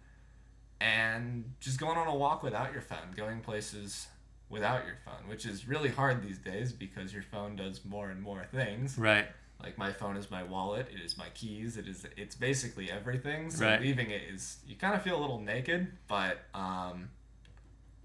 and 0.81 1.53
just 1.59 1.79
going 1.79 1.97
on 1.97 2.07
a 2.07 2.15
walk 2.15 2.41
without 2.41 2.73
your 2.73 2.81
phone, 2.81 3.11
going 3.15 3.41
places 3.41 4.07
without 4.49 4.85
your 4.85 4.97
phone, 5.05 5.27
which 5.29 5.45
is 5.45 5.67
really 5.67 5.89
hard 5.89 6.23
these 6.23 6.39
days 6.39 6.73
because 6.73 7.13
your 7.13 7.21
phone 7.23 7.55
does 7.55 7.85
more 7.85 8.09
and 8.09 8.21
more 8.21 8.43
things. 8.51 8.97
right 8.97 9.27
Like 9.61 9.77
my 9.77 9.91
phone 9.93 10.17
is 10.17 10.31
my 10.31 10.41
wallet, 10.41 10.87
it 10.91 10.99
is 11.05 11.15
my 11.17 11.29
keys, 11.35 11.77
it 11.77 11.87
is 11.87 12.05
it's 12.17 12.35
basically 12.35 12.89
everything. 12.89 13.51
So 13.51 13.65
Right. 13.65 13.79
leaving 13.79 14.09
it 14.09 14.23
is 14.33 14.57
you 14.65 14.75
kind 14.75 14.95
of 14.95 15.03
feel 15.03 15.19
a 15.19 15.21
little 15.21 15.41
naked, 15.41 15.91
but 16.07 16.39
um 16.55 17.09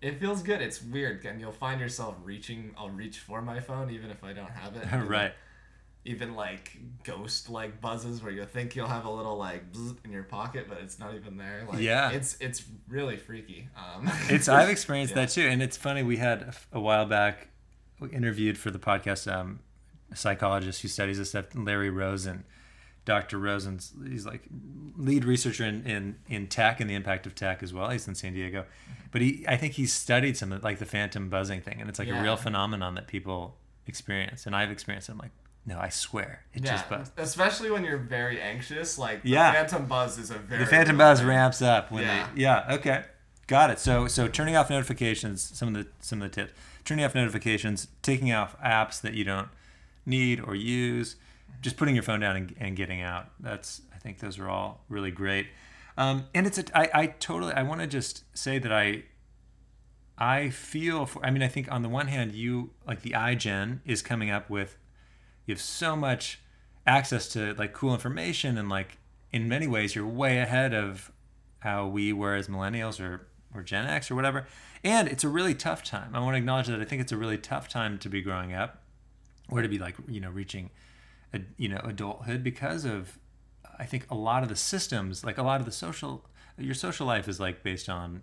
it 0.04 0.20
feels 0.20 0.42
good. 0.42 0.60
It's 0.60 0.82
weird, 0.82 1.24
and 1.24 1.40
you'll 1.40 1.52
find 1.52 1.80
yourself 1.80 2.16
reaching. 2.22 2.74
I'll 2.78 2.90
reach 2.90 3.18
for 3.18 3.40
my 3.42 3.60
phone 3.60 3.90
even 3.90 4.10
if 4.10 4.22
I 4.22 4.32
don't 4.32 4.50
have 4.50 4.76
it. 4.76 4.86
right 5.08 5.32
even 6.06 6.34
like 6.34 6.76
ghost 7.02 7.48
like 7.48 7.80
buzzes 7.80 8.22
where 8.22 8.30
you 8.30 8.44
think 8.44 8.76
you'll 8.76 8.86
have 8.86 9.06
a 9.06 9.10
little 9.10 9.38
like 9.38 9.64
in 10.04 10.12
your 10.12 10.22
pocket, 10.22 10.66
but 10.68 10.76
it's 10.82 10.98
not 10.98 11.14
even 11.14 11.38
there. 11.38 11.64
Like, 11.66 11.80
Yeah. 11.80 12.10
it's 12.10 12.36
it's 12.40 12.62
really 12.88 13.16
freaky. 13.16 13.68
Um, 13.74 14.10
It's 14.28 14.46
I've 14.48 14.68
experienced 14.68 15.14
Yeah. 15.14 15.22
that 15.22 15.30
too, 15.30 15.46
and 15.48 15.62
it's 15.62 15.78
funny. 15.78 16.02
We 16.02 16.18
had 16.18 16.54
a 16.72 16.78
while 16.80 17.06
back 17.06 17.48
we 18.00 18.10
interviewed 18.10 18.58
for 18.58 18.70
the 18.70 18.78
podcast 18.78 19.32
um, 19.32 19.60
a 20.12 20.16
psychologist 20.16 20.82
who 20.82 20.88
studies 20.88 21.16
this 21.16 21.30
stuff, 21.30 21.46
Larry 21.54 21.88
Rosen. 21.90 22.44
Dr. 23.04 23.38
Rosen's 23.38 23.92
he's 24.08 24.24
like 24.24 24.42
lead 24.96 25.24
researcher 25.24 25.64
in, 25.64 25.84
in 25.86 26.16
in 26.28 26.46
tech 26.46 26.80
and 26.80 26.88
the 26.88 26.94
impact 26.94 27.26
of 27.26 27.34
tech 27.34 27.62
as 27.62 27.72
well. 27.72 27.90
He's 27.90 28.08
in 28.08 28.14
San 28.14 28.32
Diego, 28.32 28.64
but 29.10 29.20
he 29.20 29.44
I 29.48 29.56
think 29.56 29.74
he's 29.74 29.92
studied 29.92 30.36
some 30.36 30.52
of 30.52 30.62
like 30.64 30.78
the 30.78 30.86
phantom 30.86 31.28
buzzing 31.28 31.60
thing, 31.60 31.78
and 31.80 31.88
it's 31.90 31.98
like 31.98 32.08
a 32.08 32.20
real 32.22 32.36
phenomenon 32.36 32.94
that 32.94 33.06
people 33.06 33.56
experience, 33.86 34.46
and 34.46 34.56
I've 34.56 34.70
experienced 34.70 35.08
it. 35.08 35.12
I'm 35.12 35.18
like, 35.18 35.32
no, 35.66 35.78
I 35.78 35.88
swear, 35.90 36.44
it 36.54 36.64
yeah, 36.64 36.72
just 36.72 36.88
buzzed. 36.88 37.12
especially 37.18 37.70
when 37.70 37.84
you're 37.84 37.98
very 37.98 38.40
anxious. 38.40 38.98
Like 38.98 39.20
Yeah. 39.22 39.50
the 39.52 39.58
phantom 39.58 39.86
buzz 39.86 40.16
is 40.18 40.30
a 40.30 40.38
very 40.38 40.64
the 40.64 40.70
phantom 40.70 40.96
buzz 40.96 41.18
thing. 41.20 41.28
ramps 41.28 41.60
up 41.60 41.90
when 41.92 42.04
Yeah. 42.04 42.28
they 42.34 42.40
yeah 42.42 42.74
okay 42.76 43.04
got 43.46 43.68
it 43.68 43.78
so 43.78 44.06
so 44.08 44.26
turning 44.26 44.56
off 44.56 44.70
notifications 44.70 45.42
some 45.42 45.68
of 45.68 45.74
the 45.74 45.90
some 46.00 46.22
of 46.22 46.30
the 46.30 46.34
tips 46.34 46.52
turning 46.86 47.04
off 47.04 47.14
notifications 47.14 47.88
taking 48.00 48.32
off 48.32 48.58
apps 48.62 49.02
that 49.02 49.12
you 49.12 49.22
don't 49.24 49.48
need 50.06 50.40
or 50.40 50.54
use 50.54 51.16
just 51.60 51.76
putting 51.76 51.94
your 51.94 52.02
phone 52.02 52.20
down 52.20 52.36
and, 52.36 52.54
and 52.58 52.76
getting 52.76 53.02
out 53.02 53.30
that's 53.40 53.82
i 53.94 53.98
think 53.98 54.18
those 54.18 54.38
are 54.38 54.48
all 54.48 54.84
really 54.88 55.10
great 55.10 55.46
um, 55.96 56.26
and 56.34 56.46
it's 56.46 56.58
a 56.58 56.64
I, 56.76 57.02
I 57.02 57.06
totally 57.06 57.52
i 57.54 57.62
want 57.62 57.80
to 57.80 57.86
just 57.86 58.24
say 58.36 58.58
that 58.58 58.72
i 58.72 59.04
i 60.18 60.50
feel 60.50 61.06
for 61.06 61.24
i 61.24 61.30
mean 61.30 61.42
i 61.42 61.48
think 61.48 61.70
on 61.70 61.82
the 61.82 61.88
one 61.88 62.08
hand 62.08 62.32
you 62.32 62.70
like 62.86 63.02
the 63.02 63.14
igen 63.14 63.80
is 63.84 64.02
coming 64.02 64.30
up 64.30 64.50
with 64.50 64.76
you 65.46 65.54
have 65.54 65.60
so 65.60 65.96
much 65.96 66.40
access 66.86 67.28
to 67.28 67.54
like 67.54 67.72
cool 67.72 67.92
information 67.94 68.58
and 68.58 68.68
like 68.68 68.98
in 69.32 69.48
many 69.48 69.66
ways 69.66 69.94
you're 69.94 70.06
way 70.06 70.38
ahead 70.38 70.74
of 70.74 71.12
how 71.60 71.86
we 71.86 72.12
were 72.12 72.34
as 72.34 72.46
millennials 72.48 73.00
or 73.00 73.26
or 73.54 73.62
Gen 73.62 73.86
X 73.86 74.10
or 74.10 74.14
whatever. 74.14 74.46
And 74.82 75.08
it's 75.08 75.24
a 75.24 75.28
really 75.28 75.54
tough 75.54 75.82
time. 75.82 76.10
I 76.14 76.20
want 76.20 76.34
to 76.34 76.38
acknowledge 76.38 76.66
that 76.66 76.80
I 76.80 76.84
think 76.84 77.00
it's 77.00 77.12
a 77.12 77.16
really 77.16 77.38
tough 77.38 77.68
time 77.68 77.98
to 77.98 78.08
be 78.08 78.20
growing 78.20 78.52
up 78.52 78.82
or 79.48 79.62
to 79.62 79.68
be 79.68 79.78
like, 79.78 79.94
you 80.08 80.20
know, 80.20 80.30
reaching 80.30 80.70
you 81.56 81.68
know, 81.68 81.80
adulthood 81.84 82.42
because 82.42 82.84
of 82.84 83.18
I 83.78 83.84
think 83.86 84.06
a 84.10 84.14
lot 84.14 84.42
of 84.42 84.48
the 84.48 84.56
systems, 84.56 85.24
like 85.24 85.38
a 85.38 85.42
lot 85.42 85.60
of 85.60 85.66
the 85.66 85.72
social 85.72 86.24
your 86.58 86.74
social 86.74 87.06
life 87.06 87.26
is 87.28 87.40
like 87.40 87.62
based 87.62 87.88
on 87.88 88.22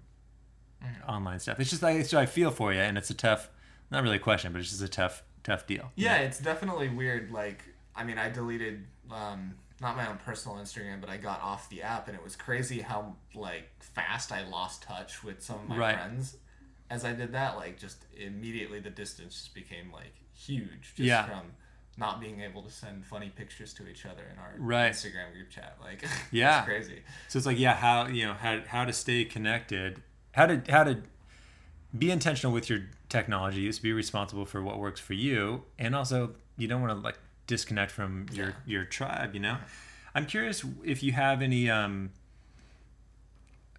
online 1.07 1.39
stuff. 1.39 1.59
It's 1.59 1.69
just 1.69 1.83
like 1.83 2.05
so 2.05 2.19
I 2.19 2.25
feel 2.25 2.51
for 2.51 2.73
you 2.73 2.79
and 2.79 2.97
it's 2.97 3.09
a 3.09 3.13
tough 3.13 3.49
not 3.91 4.03
really 4.03 4.15
a 4.15 4.19
question, 4.19 4.51
but 4.53 4.59
it's 4.61 4.69
just 4.69 4.81
a 4.81 4.87
tough 4.87 5.23
tough 5.43 5.67
deal. 5.67 5.91
Yeah, 5.95 6.17
it's 6.17 6.39
definitely 6.39 6.87
weird. 6.89 7.31
Like, 7.31 7.63
I 7.95 8.03
mean, 8.03 8.17
I 8.17 8.29
deleted 8.29 8.85
um, 9.11 9.55
not 9.81 9.97
my 9.97 10.07
own 10.07 10.17
personal 10.25 10.57
Instagram, 10.57 11.01
but 11.01 11.09
I 11.09 11.17
got 11.17 11.41
off 11.41 11.69
the 11.69 11.81
app, 11.81 12.07
and 12.07 12.15
it 12.15 12.23
was 12.23 12.35
crazy 12.35 12.79
how 12.81 13.15
like 13.35 13.67
fast 13.79 14.31
I 14.31 14.47
lost 14.47 14.83
touch 14.83 15.23
with 15.23 15.43
some 15.43 15.57
of 15.59 15.67
my 15.67 15.77
Right. 15.77 15.95
friends 15.95 16.37
as 16.89 17.03
I 17.03 17.11
did 17.13 17.33
that. 17.33 17.57
Like, 17.57 17.77
just 17.79 18.05
immediately 18.17 18.79
the 18.79 18.89
distance 18.91 19.33
just 19.35 19.53
became 19.53 19.91
like 19.91 20.13
huge, 20.33 20.93
just 20.95 20.99
Yeah. 20.99 21.25
from 21.25 21.51
not 22.01 22.19
being 22.19 22.41
able 22.41 22.61
to 22.63 22.69
send 22.71 23.05
funny 23.05 23.29
pictures 23.29 23.73
to 23.75 23.87
each 23.87 24.05
other 24.05 24.23
in 24.31 24.37
our 24.39 24.53
Right. 24.57 24.91
Instagram 24.91 25.31
group 25.33 25.49
chat. 25.49 25.77
Like, 25.81 26.03
Yeah. 26.31 26.57
it's 26.59 26.65
crazy. 26.67 27.01
So 27.29 27.37
it's 27.37 27.45
like, 27.45 27.57
yeah, 27.59 27.75
how 27.75 28.07
you 28.07 28.25
know 28.25 28.33
how 28.33 28.59
how 28.67 28.83
to 28.85 28.91
stay 28.91 29.23
connected, 29.23 30.01
how 30.33 30.47
to 30.47 30.61
how 30.69 30.83
to 30.83 31.03
be 31.97 32.11
intentional 32.11 32.53
with 32.53 32.69
your 32.69 32.79
technology 33.07 33.61
use, 33.61 33.79
be 33.79 33.93
responsible 33.93 34.45
for 34.45 34.61
what 34.61 34.79
works 34.79 34.99
for 34.99 35.13
you, 35.13 35.63
and 35.79 35.95
also 35.95 36.35
you 36.57 36.67
don't 36.67 36.81
want 36.81 36.91
to 36.93 36.99
like 36.99 37.17
disconnect 37.47 37.91
from 37.91 38.25
your 38.33 38.47
Yeah. 38.47 38.53
your 38.65 38.85
tribe. 38.85 39.33
You 39.33 39.39
know, 39.41 39.57
I'm 40.15 40.25
curious 40.25 40.65
if 40.83 41.01
you 41.03 41.11
have 41.13 41.41
any. 41.41 41.69
Um, 41.69 42.11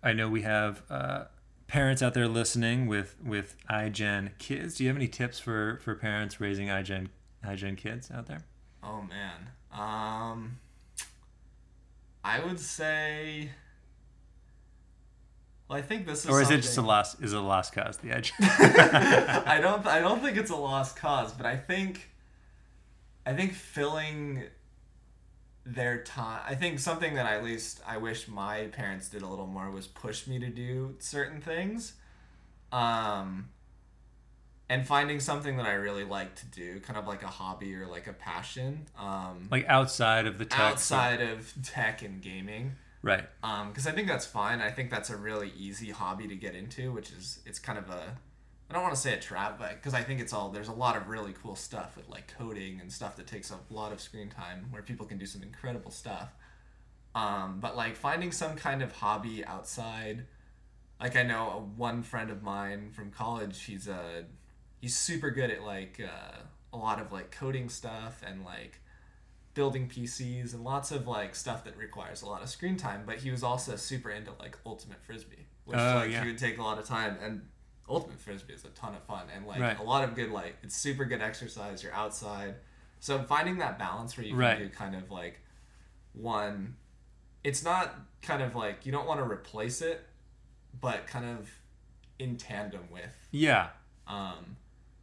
I 0.03 0.13
know 0.13 0.29
we 0.29 0.43
have 0.43 0.83
uh, 0.91 1.25
parents 1.69 2.03
out 2.03 2.13
there 2.15 2.29
listening 2.29 2.87
with 2.87 3.17
with 3.25 3.57
iGen 3.71 4.37
kids. 4.39 4.77
Do 4.77 4.85
you 4.85 4.89
have 4.91 4.97
any 4.97 5.09
tips 5.09 5.39
for 5.39 5.79
for 5.83 5.95
parents 5.95 6.41
raising 6.41 6.69
iGen 6.69 7.09
iGen 7.45 7.77
kids 7.77 8.11
out 8.11 8.27
there? 8.27 8.43
Oh 8.83 9.03
man. 9.03 9.49
Um 9.73 10.59
I 12.25 12.41
would 12.45 12.61
say 12.61 13.51
Well, 15.69 15.79
I 15.79 15.83
think 15.83 16.07
this 16.07 16.25
is 16.25 16.31
Or 16.31 16.41
is 16.43 16.51
it 16.51 16.57
just 16.59 16.71
a 16.71 16.73
something- 16.75 16.89
lost 16.89 17.23
is 17.23 17.33
it 17.33 17.39
a 17.39 17.41
lost 17.41 17.73
cause 17.73 17.97
the 17.99 18.11
edge. 18.13 18.33
I 18.41 19.59
don't 19.61 19.87
I 19.87 20.01
don't 20.01 20.21
think 20.21 20.37
it's 20.37 20.51
a 20.51 20.57
lost 20.57 20.97
cause, 20.97 21.33
but 21.33 21.47
I 21.47 21.57
think 21.57 22.11
I 23.25 23.33
think 23.33 23.55
filling 23.55 24.45
their 25.65 26.03
time 26.03 26.41
I 26.47 26.55
think 26.57 26.81
something 26.81 27.15
that 27.15 27.27
at 27.27 27.45
least 27.45 27.81
I 27.87 27.97
wish 27.99 28.27
my 28.29 28.65
parents 28.73 29.09
did 29.09 29.23
a 29.23 29.27
little 29.29 29.47
more 29.47 29.71
was 29.71 29.87
push 29.87 30.27
me 30.27 30.39
to 30.41 30.49
do 30.49 30.97
certain 30.99 31.41
things. 31.41 31.95
Um 32.73 33.49
and 34.73 34.87
finding 34.87 35.21
something 35.21 35.59
that 35.59 35.67
I 35.67 35.75
really 35.75 36.05
like 36.05 36.35
to 36.37 36.47
do, 36.47 36.81
kind 36.81 36.99
of 36.99 37.07
like 37.07 37.23
a 37.23 37.29
hobby 37.29 37.75
or 37.75 37.87
like 37.87 38.07
a 38.07 38.15
passion. 38.15 38.87
Um 38.99 39.49
like 39.51 39.67
outside 39.69 40.27
of 40.27 40.39
the 40.39 40.47
tech 40.47 40.61
outside 40.61 41.21
of 41.21 41.53
tech 41.63 42.01
and 42.01 42.23
gaming 42.23 42.73
right 43.03 43.27
because 43.69 43.87
I 43.87 43.93
think 43.93 44.09
that's 44.09 44.25
fine. 44.25 44.63
I 44.63 44.71
think 44.71 44.91
that's 44.91 45.11
a 45.11 45.17
really 45.17 45.53
easy 45.59 45.91
hobby 45.91 46.27
to 46.27 46.37
get 46.37 46.55
into, 46.55 46.91
which 46.91 47.11
is 47.11 47.41
it's 47.45 47.59
kind 47.59 47.79
of 47.79 47.91
a 47.91 48.17
I 48.71 48.75
don't 48.75 48.83
want 48.83 48.95
to 48.95 49.01
say 49.01 49.13
a 49.13 49.21
trap, 49.21 49.59
but 49.59 49.75
because 49.75 49.93
I 49.93 50.03
think 50.03 50.21
it's 50.21 50.33
all 50.33 50.49
there's 50.49 50.69
a 50.69 50.73
lot 50.73 50.97
of 50.97 51.09
really 51.09 51.35
cool 51.35 51.55
stuff 51.55 51.95
with 51.95 52.09
like 52.09 52.33
coding 52.39 52.81
and 52.81 52.91
stuff 52.91 53.17
that 53.17 53.27
takes 53.27 53.51
a 53.51 53.59
lot 53.69 53.93
of 53.93 54.01
screen 54.01 54.31
time 54.31 54.69
where 54.71 54.81
people 54.81 55.05
can 55.05 55.19
do 55.19 55.27
some 55.27 55.43
incredible 55.43 55.91
stuff. 55.91 56.31
Um, 57.15 57.59
but 57.61 57.77
like 57.77 57.95
finding 57.95 58.33
some 58.33 58.57
kind 58.57 58.81
of 58.83 58.93
hobby 58.93 59.45
outside, 59.45 60.25
like 60.99 61.15
I 61.15 61.25
know 61.25 61.51
a, 61.51 61.59
one 61.59 62.03
friend 62.03 62.31
of 62.31 62.43
mine 62.43 62.93
from 62.93 63.11
college, 63.11 63.65
he's 63.65 63.87
a 63.87 64.25
he's 64.83 64.95
super 64.97 65.31
good 65.31 65.49
at 65.51 65.63
like 65.63 65.99
uh, 66.05 66.41
a 66.73 66.77
lot 66.77 67.01
of 67.01 67.11
like 67.13 67.31
coding 67.31 67.71
stuff 67.71 68.21
and 68.27 68.45
like 68.45 68.81
building 69.55 69.89
PCs 69.89 70.53
and 70.55 70.65
lots 70.65 70.91
of 70.91 71.07
like 71.07 71.35
stuff 71.35 71.65
that 71.65 71.77
requires 71.79 72.21
a 72.23 72.27
lot 72.27 72.43
of 72.43 72.49
screen 72.51 72.77
time. 72.77 73.05
But 73.07 73.19
he 73.19 73.31
was 73.31 73.43
also 73.43 73.77
super 73.77 74.11
into 74.11 74.33
like 74.41 74.59
ultimate 74.67 75.01
frisbee, 75.03 75.47
which 75.65 75.79
Oh, 75.79 75.95
like 75.97 76.11
yeah. 76.11 76.23
he 76.23 76.27
would 76.29 76.39
take 76.39 76.59
a 76.59 76.63
lot 76.63 76.79
of 76.79 76.85
time. 76.87 77.17
And 77.23 77.49
ultimate 77.89 78.21
frisbee 78.21 78.55
is 78.55 78.65
a 78.65 78.69
ton 78.71 78.95
of 78.95 79.03
fun 79.05 79.27
and 79.35 79.47
like 79.47 79.61
Right. 79.61 79.79
a 79.79 79.83
lot 79.85 80.03
of 80.05 80.15
good 80.15 80.31
like 80.31 80.57
it's 80.63 80.77
super 80.77 81.05
good 81.05 81.23
exercise. 81.23 81.83
You're 81.83 81.95
outside, 81.95 82.57
so 83.01 83.23
finding 83.23 83.59
that 83.59 83.79
balance 83.79 84.17
where 84.17 84.25
you 84.27 84.33
can 84.33 84.39
Right. 84.41 84.59
do 84.59 84.69
kind 84.69 84.95
of 84.97 85.11
like 85.11 85.41
one. 86.13 86.77
It's 87.45 87.65
not 87.65 87.95
kind 88.23 88.43
of 88.43 88.55
like 88.55 88.85
you 88.87 88.93
don't 88.93 89.07
want 89.07 89.21
to 89.21 89.25
replace 89.31 89.83
it, 89.83 90.07
but 90.81 91.07
kind 91.07 91.25
of 91.27 91.51
in 92.19 92.37
tandem 92.37 92.83
with 92.93 93.17
yeah 93.33 93.71
um 94.07 94.57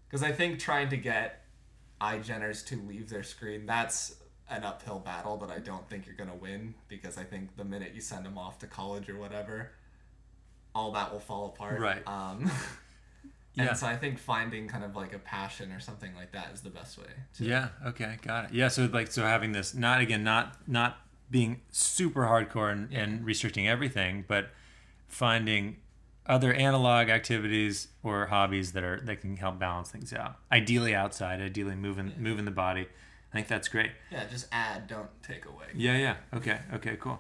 because 0.10 0.24
i 0.24 0.32
think 0.32 0.60
trying 0.60 0.89
to 0.89 0.98
get 0.98 1.43
iGeners 2.02 2.65
to 2.65 2.76
leave 2.88 3.10
their 3.10 3.24
screen 3.24 3.65
that's 3.65 4.15
an 4.50 4.63
uphill 4.63 5.00
battle 5.00 5.38
that 5.38 5.52
i 5.52 5.60
don't 5.60 5.88
think 5.89 6.06
you're 6.06 6.15
going 6.15 6.30
to 6.30 6.36
win 6.36 6.74
because 6.88 7.17
i 7.17 7.24
think 7.24 7.56
the 7.58 7.63
minute 7.65 7.91
you 7.93 8.02
send 8.02 8.26
them 8.26 8.38
off 8.38 8.58
to 8.60 8.67
college 8.67 9.10
or 9.10 9.17
whatever 9.17 9.72
all 10.76 10.91
that 10.91 11.12
will 11.12 11.19
fall 11.19 11.48
apart 11.48 11.80
Right. 11.80 12.08
um 12.08 12.50
Yeah. 13.56 13.69
and 13.69 13.78
so 13.78 13.88
i 13.88 13.95
think 13.98 14.19
finding 14.19 14.67
kind 14.67 14.84
of 14.84 14.95
like 14.95 15.12
a 15.13 15.19
passion 15.19 15.72
or 15.72 15.80
something 15.80 16.15
like 16.15 16.32
that 16.32 16.52
is 16.54 16.62
the 16.62 16.69
best 16.69 16.98
way 16.98 17.08
to 17.38 17.43
Yeah. 17.43 17.69
Okay. 17.86 18.17
Got 18.22 18.45
it. 18.45 18.54
Yeah. 18.54 18.67
So 18.69 18.86
like, 18.86 19.12
so 19.12 19.24
having 19.24 19.52
this, 19.52 19.74
not 19.74 20.00
again, 20.02 20.24
not 20.24 20.56
not 20.67 21.00
being 21.32 21.62
super 21.72 22.22
hardcore 22.22 22.72
and, 22.72 22.93
and 22.93 23.26
restricting 23.26 23.67
everything, 23.67 24.24
but 24.28 24.50
finding 25.08 25.78
other 26.30 26.54
analog 26.54 27.10
activities 27.10 27.88
or 28.04 28.28
hobbies 28.28 28.72
that 28.74 28.84
are 28.84 29.02
that 29.02 29.22
can 29.22 29.36
help 29.36 29.60
balance 29.60 29.89
things 29.92 30.13
out. 30.13 30.36
Ideally 30.52 30.96
outside. 30.96 31.42
Ideally 31.42 31.76
moving 31.76 32.13
moving 32.18 32.46
the 32.46 32.52
body. 32.52 32.88
I 33.32 33.36
think 33.36 33.48
that's 33.48 33.68
great. 33.68 33.92
yeah 34.12 34.26
just 34.26 34.48
add 34.52 34.88
don't 34.88 35.10
take 35.22 35.46
away 35.46 35.65
Yeah. 35.76 35.98
Yeah. 35.98 36.15
Okay. 36.34 36.60
Okay. 36.74 36.96
Cool. 36.98 37.20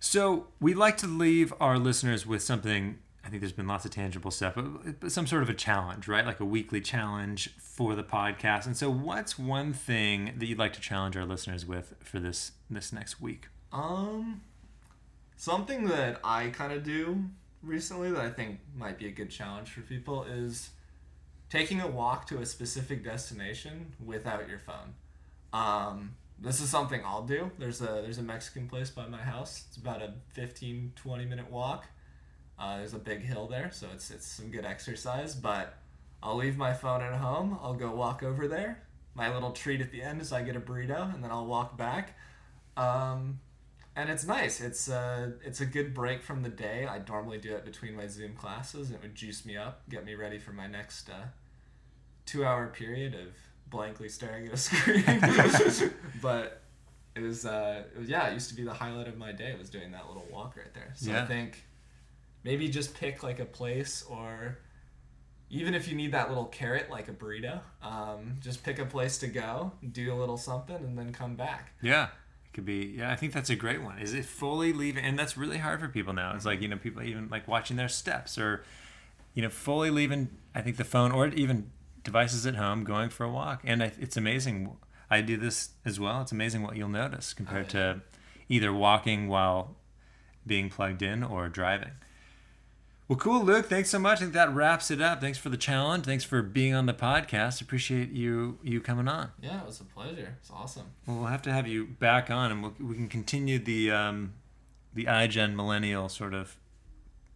So 0.00 0.46
we 0.60 0.74
like 0.74 0.96
to 0.98 1.06
leave 1.06 1.52
our 1.60 1.78
listeners 1.78 2.26
with 2.26 2.42
something. 2.42 2.98
I 3.22 3.28
think 3.28 3.42
there's 3.42 3.52
been 3.52 3.66
lots 3.68 3.84
of 3.84 3.90
tangible 3.90 4.30
stuff, 4.30 4.54
but, 4.54 4.98
but 5.00 5.12
some 5.12 5.26
sort 5.26 5.42
of 5.42 5.50
a 5.50 5.54
challenge, 5.54 6.08
right? 6.08 6.24
Like 6.24 6.40
a 6.40 6.44
weekly 6.44 6.80
challenge 6.80 7.50
for 7.58 7.94
the 7.94 8.02
podcast. 8.02 8.64
And 8.64 8.74
so, 8.74 8.90
what's 8.90 9.38
one 9.38 9.74
thing 9.74 10.32
that 10.38 10.46
you'd 10.46 10.58
like 10.58 10.72
to 10.72 10.80
challenge 10.80 11.18
our 11.18 11.26
listeners 11.26 11.66
with 11.66 11.94
for 12.02 12.18
this 12.18 12.52
this 12.70 12.94
next 12.94 13.20
week? 13.20 13.48
Um, 13.72 14.40
something 15.36 15.84
that 15.84 16.18
I 16.24 16.48
kind 16.48 16.72
of 16.72 16.82
do 16.82 17.24
recently 17.62 18.10
that 18.10 18.20
I 18.20 18.30
think 18.30 18.60
might 18.74 18.98
be 18.98 19.06
a 19.06 19.10
good 19.10 19.30
challenge 19.30 19.70
for 19.70 19.80
people 19.82 20.24
is 20.24 20.70
taking 21.48 21.80
a 21.80 21.86
walk 21.86 22.26
to 22.28 22.38
a 22.38 22.46
specific 22.46 23.04
destination 23.04 23.92
without 24.04 24.48
your 24.48 24.58
phone. 24.58 24.94
Um, 25.52 26.14
this 26.38 26.60
is 26.60 26.70
something 26.70 27.02
I'll 27.04 27.24
do. 27.24 27.50
There's 27.58 27.82
a 27.82 28.00
there's 28.02 28.18
a 28.18 28.22
Mexican 28.22 28.68
place 28.68 28.90
by 28.90 29.06
my 29.06 29.20
house. 29.20 29.64
It's 29.68 29.76
about 29.76 30.00
a 30.00 30.14
15 30.32 30.92
20 30.96 31.24
minute 31.26 31.50
walk. 31.50 31.86
Uh, 32.58 32.78
there's 32.78 32.94
a 32.94 32.98
big 32.98 33.22
hill 33.22 33.46
there, 33.46 33.70
so 33.72 33.88
it's 33.92 34.10
it's 34.10 34.26
some 34.26 34.50
good 34.50 34.64
exercise, 34.64 35.34
but 35.34 35.74
I'll 36.22 36.36
leave 36.36 36.56
my 36.56 36.72
phone 36.72 37.02
at 37.02 37.14
home. 37.14 37.58
I'll 37.62 37.74
go 37.74 37.90
walk 37.90 38.22
over 38.22 38.46
there. 38.48 38.82
my 39.14 39.32
little 39.32 39.50
treat 39.50 39.80
at 39.80 39.90
the 39.90 40.02
end 40.02 40.20
is 40.20 40.32
I 40.32 40.42
get 40.42 40.56
a 40.56 40.60
burrito, 40.60 41.12
and 41.14 41.22
then 41.22 41.30
I'll 41.30 41.46
walk 41.46 41.76
back. 41.76 42.16
Um, 42.76 43.40
and 44.00 44.10
it's 44.10 44.24
nice. 44.26 44.60
It's 44.60 44.88
uh, 44.88 45.32
it's 45.44 45.60
a 45.60 45.66
good 45.66 45.92
break 45.94 46.22
from 46.22 46.42
the 46.42 46.48
day. 46.48 46.86
I 46.86 47.00
normally 47.06 47.38
do 47.38 47.54
it 47.54 47.64
between 47.64 47.94
my 47.96 48.06
Zoom 48.06 48.34
classes, 48.34 48.90
it 48.90 49.00
would 49.02 49.14
juice 49.14 49.44
me 49.44 49.56
up, 49.56 49.82
get 49.88 50.04
me 50.04 50.14
ready 50.14 50.38
for 50.38 50.52
my 50.52 50.66
next 50.66 51.10
uh, 51.10 51.26
two-hour 52.26 52.68
period 52.68 53.14
of 53.14 53.28
blankly 53.68 54.08
staring 54.08 54.46
at 54.46 54.52
a 54.52 54.56
screen. 54.68 55.04
but 56.22 56.62
it 57.14 57.20
was, 57.20 57.44
uh, 57.44 57.82
it 57.94 57.98
was, 58.00 58.08
yeah, 58.08 58.28
it 58.28 58.34
used 58.34 58.48
to 58.50 58.54
be 58.54 58.62
the 58.64 58.72
highlight 58.72 59.08
of 59.08 59.16
my 59.16 59.32
day 59.32 59.54
was 59.58 59.70
doing 59.70 59.92
that 59.92 60.06
little 60.08 60.26
walk 60.30 60.56
right 60.56 60.72
there. 60.74 60.92
So 60.94 61.10
Yeah. 61.10 61.22
I 61.22 61.26
think 61.26 61.64
maybe 62.44 62.68
just 62.68 62.94
pick 62.94 63.22
like 63.22 63.38
a 63.40 63.44
place 63.44 64.04
or 64.08 64.58
even 65.50 65.74
if 65.74 65.88
you 65.88 65.96
need 65.96 66.12
that 66.12 66.28
little 66.28 66.46
carrot 66.46 66.88
like 66.90 67.08
a 67.08 67.12
burrito, 67.12 67.60
um, 67.82 68.36
just 68.40 68.62
pick 68.62 68.78
a 68.78 68.86
place 68.86 69.18
to 69.18 69.26
go, 69.26 69.72
do 69.92 70.12
a 70.12 70.14
little 70.14 70.36
something, 70.36 70.76
and 70.76 70.96
then 70.96 71.12
come 71.12 71.34
back. 71.34 71.72
Yeah. 71.82 72.08
Could 72.52 72.64
be 72.64 72.94
yeah, 72.98 73.12
I 73.12 73.16
think 73.16 73.32
that's 73.32 73.50
a 73.50 73.56
great 73.56 73.82
one. 73.82 73.98
Is 73.98 74.12
it 74.12 74.24
fully 74.24 74.72
leaving 74.72 75.04
and 75.04 75.18
that's 75.18 75.36
really 75.36 75.58
hard 75.58 75.80
for 75.80 75.88
people 75.88 76.12
now. 76.12 76.30
It's 76.30 76.40
mm-hmm. 76.40 76.48
like, 76.48 76.62
you 76.62 76.68
know, 76.68 76.76
people 76.76 77.02
even 77.02 77.28
like 77.28 77.46
watching 77.46 77.76
their 77.76 77.88
steps 77.88 78.38
or 78.38 78.64
you 79.34 79.42
know, 79.42 79.48
fully 79.48 79.90
leaving 79.90 80.28
I 80.54 80.60
think 80.60 80.76
the 80.76 80.84
phone 80.84 81.12
or 81.12 81.28
even 81.28 81.70
devices 82.02 82.46
at 82.46 82.56
home 82.56 82.84
going 82.84 83.10
for 83.10 83.24
a 83.24 83.30
walk. 83.30 83.62
And 83.64 83.82
I, 83.82 83.92
it's 84.00 84.16
amazing. 84.16 84.76
I 85.10 85.20
do 85.20 85.36
this 85.36 85.70
as 85.84 86.00
well. 86.00 86.22
It's 86.22 86.32
amazing 86.32 86.62
what 86.62 86.76
you'll 86.76 86.88
notice 86.88 87.32
compared 87.34 87.74
Oh, 87.74 87.78
yeah. 87.78 87.92
to 87.94 88.00
either 88.48 88.72
walking 88.72 89.28
while 89.28 89.76
being 90.46 90.70
plugged 90.70 91.02
in 91.02 91.22
or 91.22 91.48
driving. 91.48 91.92
Well, 93.10 93.18
cool, 93.18 93.42
Luke. 93.42 93.66
Thanks 93.66 93.90
so 93.90 93.98
much. 93.98 94.18
I 94.18 94.20
think 94.20 94.34
that 94.34 94.54
wraps 94.54 94.88
it 94.88 95.00
up. 95.00 95.20
Thanks 95.20 95.36
for 95.36 95.48
the 95.48 95.56
challenge. 95.56 96.04
Thanks 96.04 96.22
for 96.22 96.42
being 96.42 96.74
on 96.74 96.86
the 96.86 96.94
podcast. 96.94 97.60
Appreciate 97.60 98.12
you 98.12 98.60
you 98.62 98.80
coming 98.80 99.08
on. 99.08 99.32
Yeah, 99.42 99.62
it 99.62 99.66
was 99.66 99.80
a 99.80 99.84
pleasure. 99.84 100.36
It's 100.40 100.48
awesome. 100.48 100.86
Well, 101.08 101.16
we'll 101.16 101.26
have 101.26 101.42
to 101.42 101.52
have 101.52 101.66
you 101.66 101.86
back 101.86 102.30
on, 102.30 102.52
and 102.52 102.62
we'll, 102.62 102.74
we 102.78 102.94
can 102.94 103.08
continue 103.08 103.58
the 103.58 103.90
um, 103.90 104.34
the 104.94 105.06
iGen 105.06 105.56
millennial 105.56 106.08
sort 106.08 106.34
of 106.34 106.56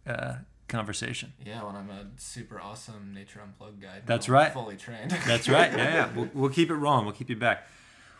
uh, 0.07 0.35
conversation. 0.69 1.33
Yeah, 1.45 1.61
when 1.65 1.75
I'm 1.75 1.89
a 1.89 2.05
super 2.15 2.57
awesome 2.57 3.11
Nature 3.13 3.41
Unplugged 3.43 3.81
guy. 3.81 3.99
That's 4.05 4.29
right. 4.29 4.53
Fully 4.53 4.77
trained. 4.77 5.11
That's 5.27 5.49
right. 5.49 5.71
Yeah, 5.77 5.93
yeah. 5.93 6.09
We'll, 6.15 6.29
we'll 6.33 6.49
keep 6.51 6.69
it 6.69 6.75
rolling. 6.75 7.03
We'll 7.03 7.15
keep 7.15 7.29
you 7.29 7.35
back. 7.35 7.67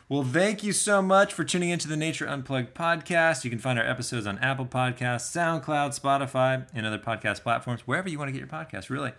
Well, 0.07 0.23
thank 0.23 0.63
you 0.63 0.71
so 0.71 1.01
much 1.01 1.33
for 1.33 1.43
tuning 1.43 1.69
into 1.69 1.87
the 1.87 1.97
Nature 1.97 2.27
Unplugged 2.27 2.75
podcast. 2.75 3.43
You 3.43 3.49
can 3.49 3.57
find 3.57 3.79
our 3.79 3.85
episodes 3.85 4.27
on 4.27 4.37
Apple 4.37 4.67
Podcasts, 4.67 5.35
SoundCloud, 5.35 5.99
Spotify, 5.99 6.67
and 6.75 6.85
other 6.85 6.99
podcast 6.99 7.41
platforms, 7.41 7.87
wherever 7.87 8.07
you 8.07 8.19
want 8.19 8.27
to 8.27 8.31
get 8.31 8.37
your 8.37 8.47
podcast, 8.47 8.91
really. 8.91 9.13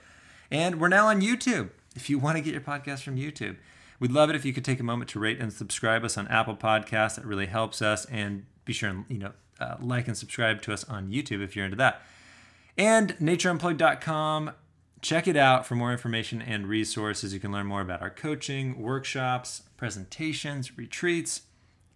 And 0.49 0.81
we're 0.81 0.87
now 0.87 1.09
on 1.09 1.21
YouTube. 1.21 1.71
If 1.97 2.09
you 2.09 2.21
want 2.21 2.37
to 2.37 2.41
get 2.41 2.53
your 2.53 2.61
podcast 2.61 3.03
from 3.03 3.17
YouTube, 3.17 3.57
we'd 3.99 4.13
love 4.13 4.31
it 4.31 4.37
if 4.37 4.45
you 4.45 4.53
could 4.53 4.65
take 4.65 4.79
a 4.79 4.85
moment 4.85 5.11
to 5.11 5.19
rate 5.19 5.41
and 5.41 5.53
subscribe 5.53 6.05
us 6.05 6.17
on 6.17 6.29
Apple 6.29 6.55
Podcasts. 6.55 7.17
That 7.17 7.25
really 7.25 7.47
helps 7.47 7.83
us. 7.83 8.05
And 8.05 8.47
be 8.65 8.73
sure 8.73 8.91
and 8.91 9.05
you 9.09 9.19
know 9.19 9.33
uh, 9.59 9.75
like 9.81 10.07
and 10.07 10.17
subscribe 10.17 10.63
to 10.63 10.73
us 10.73 10.85
on 10.85 11.09
YouTube 11.09 11.43
if 11.43 11.57
you're 11.57 11.65
into 11.65 11.79
that. 11.79 12.01
And 12.79 13.17
natureunplugged.com. 13.19 14.53
Check 15.03 15.27
it 15.27 15.37
out 15.37 15.67
for 15.67 15.75
more 15.75 15.91
information 15.91 16.41
and 16.41 16.69
resources. 16.69 17.35
You 17.35 17.41
can 17.41 17.51
learn 17.51 17.67
more 17.67 17.81
about 17.81 18.03
our 18.03 18.11
coaching, 18.11 18.81
workshops, 18.81 19.63
presentations, 19.77 20.77
retreats, 20.77 21.43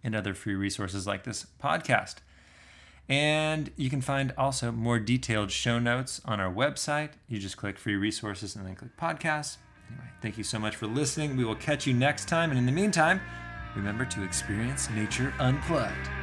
and 0.03 0.15
other 0.15 0.33
free 0.33 0.55
resources 0.55 1.05
like 1.07 1.23
this 1.23 1.45
podcast. 1.61 2.15
And 3.09 3.71
you 3.75 3.89
can 3.89 4.01
find 4.01 4.33
also 4.37 4.71
more 4.71 4.99
detailed 4.99 5.51
show 5.51 5.79
notes 5.79 6.21
on 6.25 6.39
our 6.39 6.53
website. 6.53 7.11
You 7.27 7.39
just 7.39 7.57
click 7.57 7.77
free 7.77 7.95
resources 7.95 8.55
and 8.55 8.65
then 8.65 8.75
click 8.75 8.95
podcasts. 8.97 9.57
Anyway, 9.89 10.07
thank 10.21 10.37
you 10.37 10.43
so 10.43 10.59
much 10.59 10.75
for 10.75 10.87
listening. 10.87 11.35
We 11.35 11.43
will 11.43 11.55
catch 11.55 11.85
you 11.85 11.93
next 11.93 12.27
time. 12.27 12.51
And 12.51 12.59
in 12.59 12.65
the 12.65 12.71
meantime, 12.71 13.19
remember 13.75 14.05
to 14.05 14.23
experience 14.23 14.89
nature 14.91 15.33
unplugged. 15.39 16.20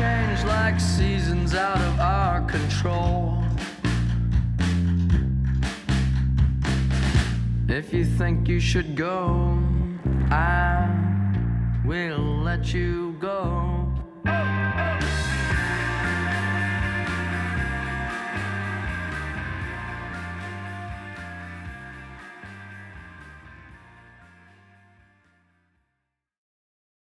Change 0.00 0.42
like 0.44 0.80
seasons 0.80 1.54
out 1.54 1.80
of 1.88 2.00
our 2.00 2.40
control. 2.46 3.44
If 7.68 7.92
you 7.92 8.06
think 8.06 8.48
you 8.48 8.60
should 8.60 8.96
go, 8.96 9.58
I 10.30 10.88
will 11.84 12.42
let 12.48 12.72
you 12.72 13.14
go. 13.20 13.92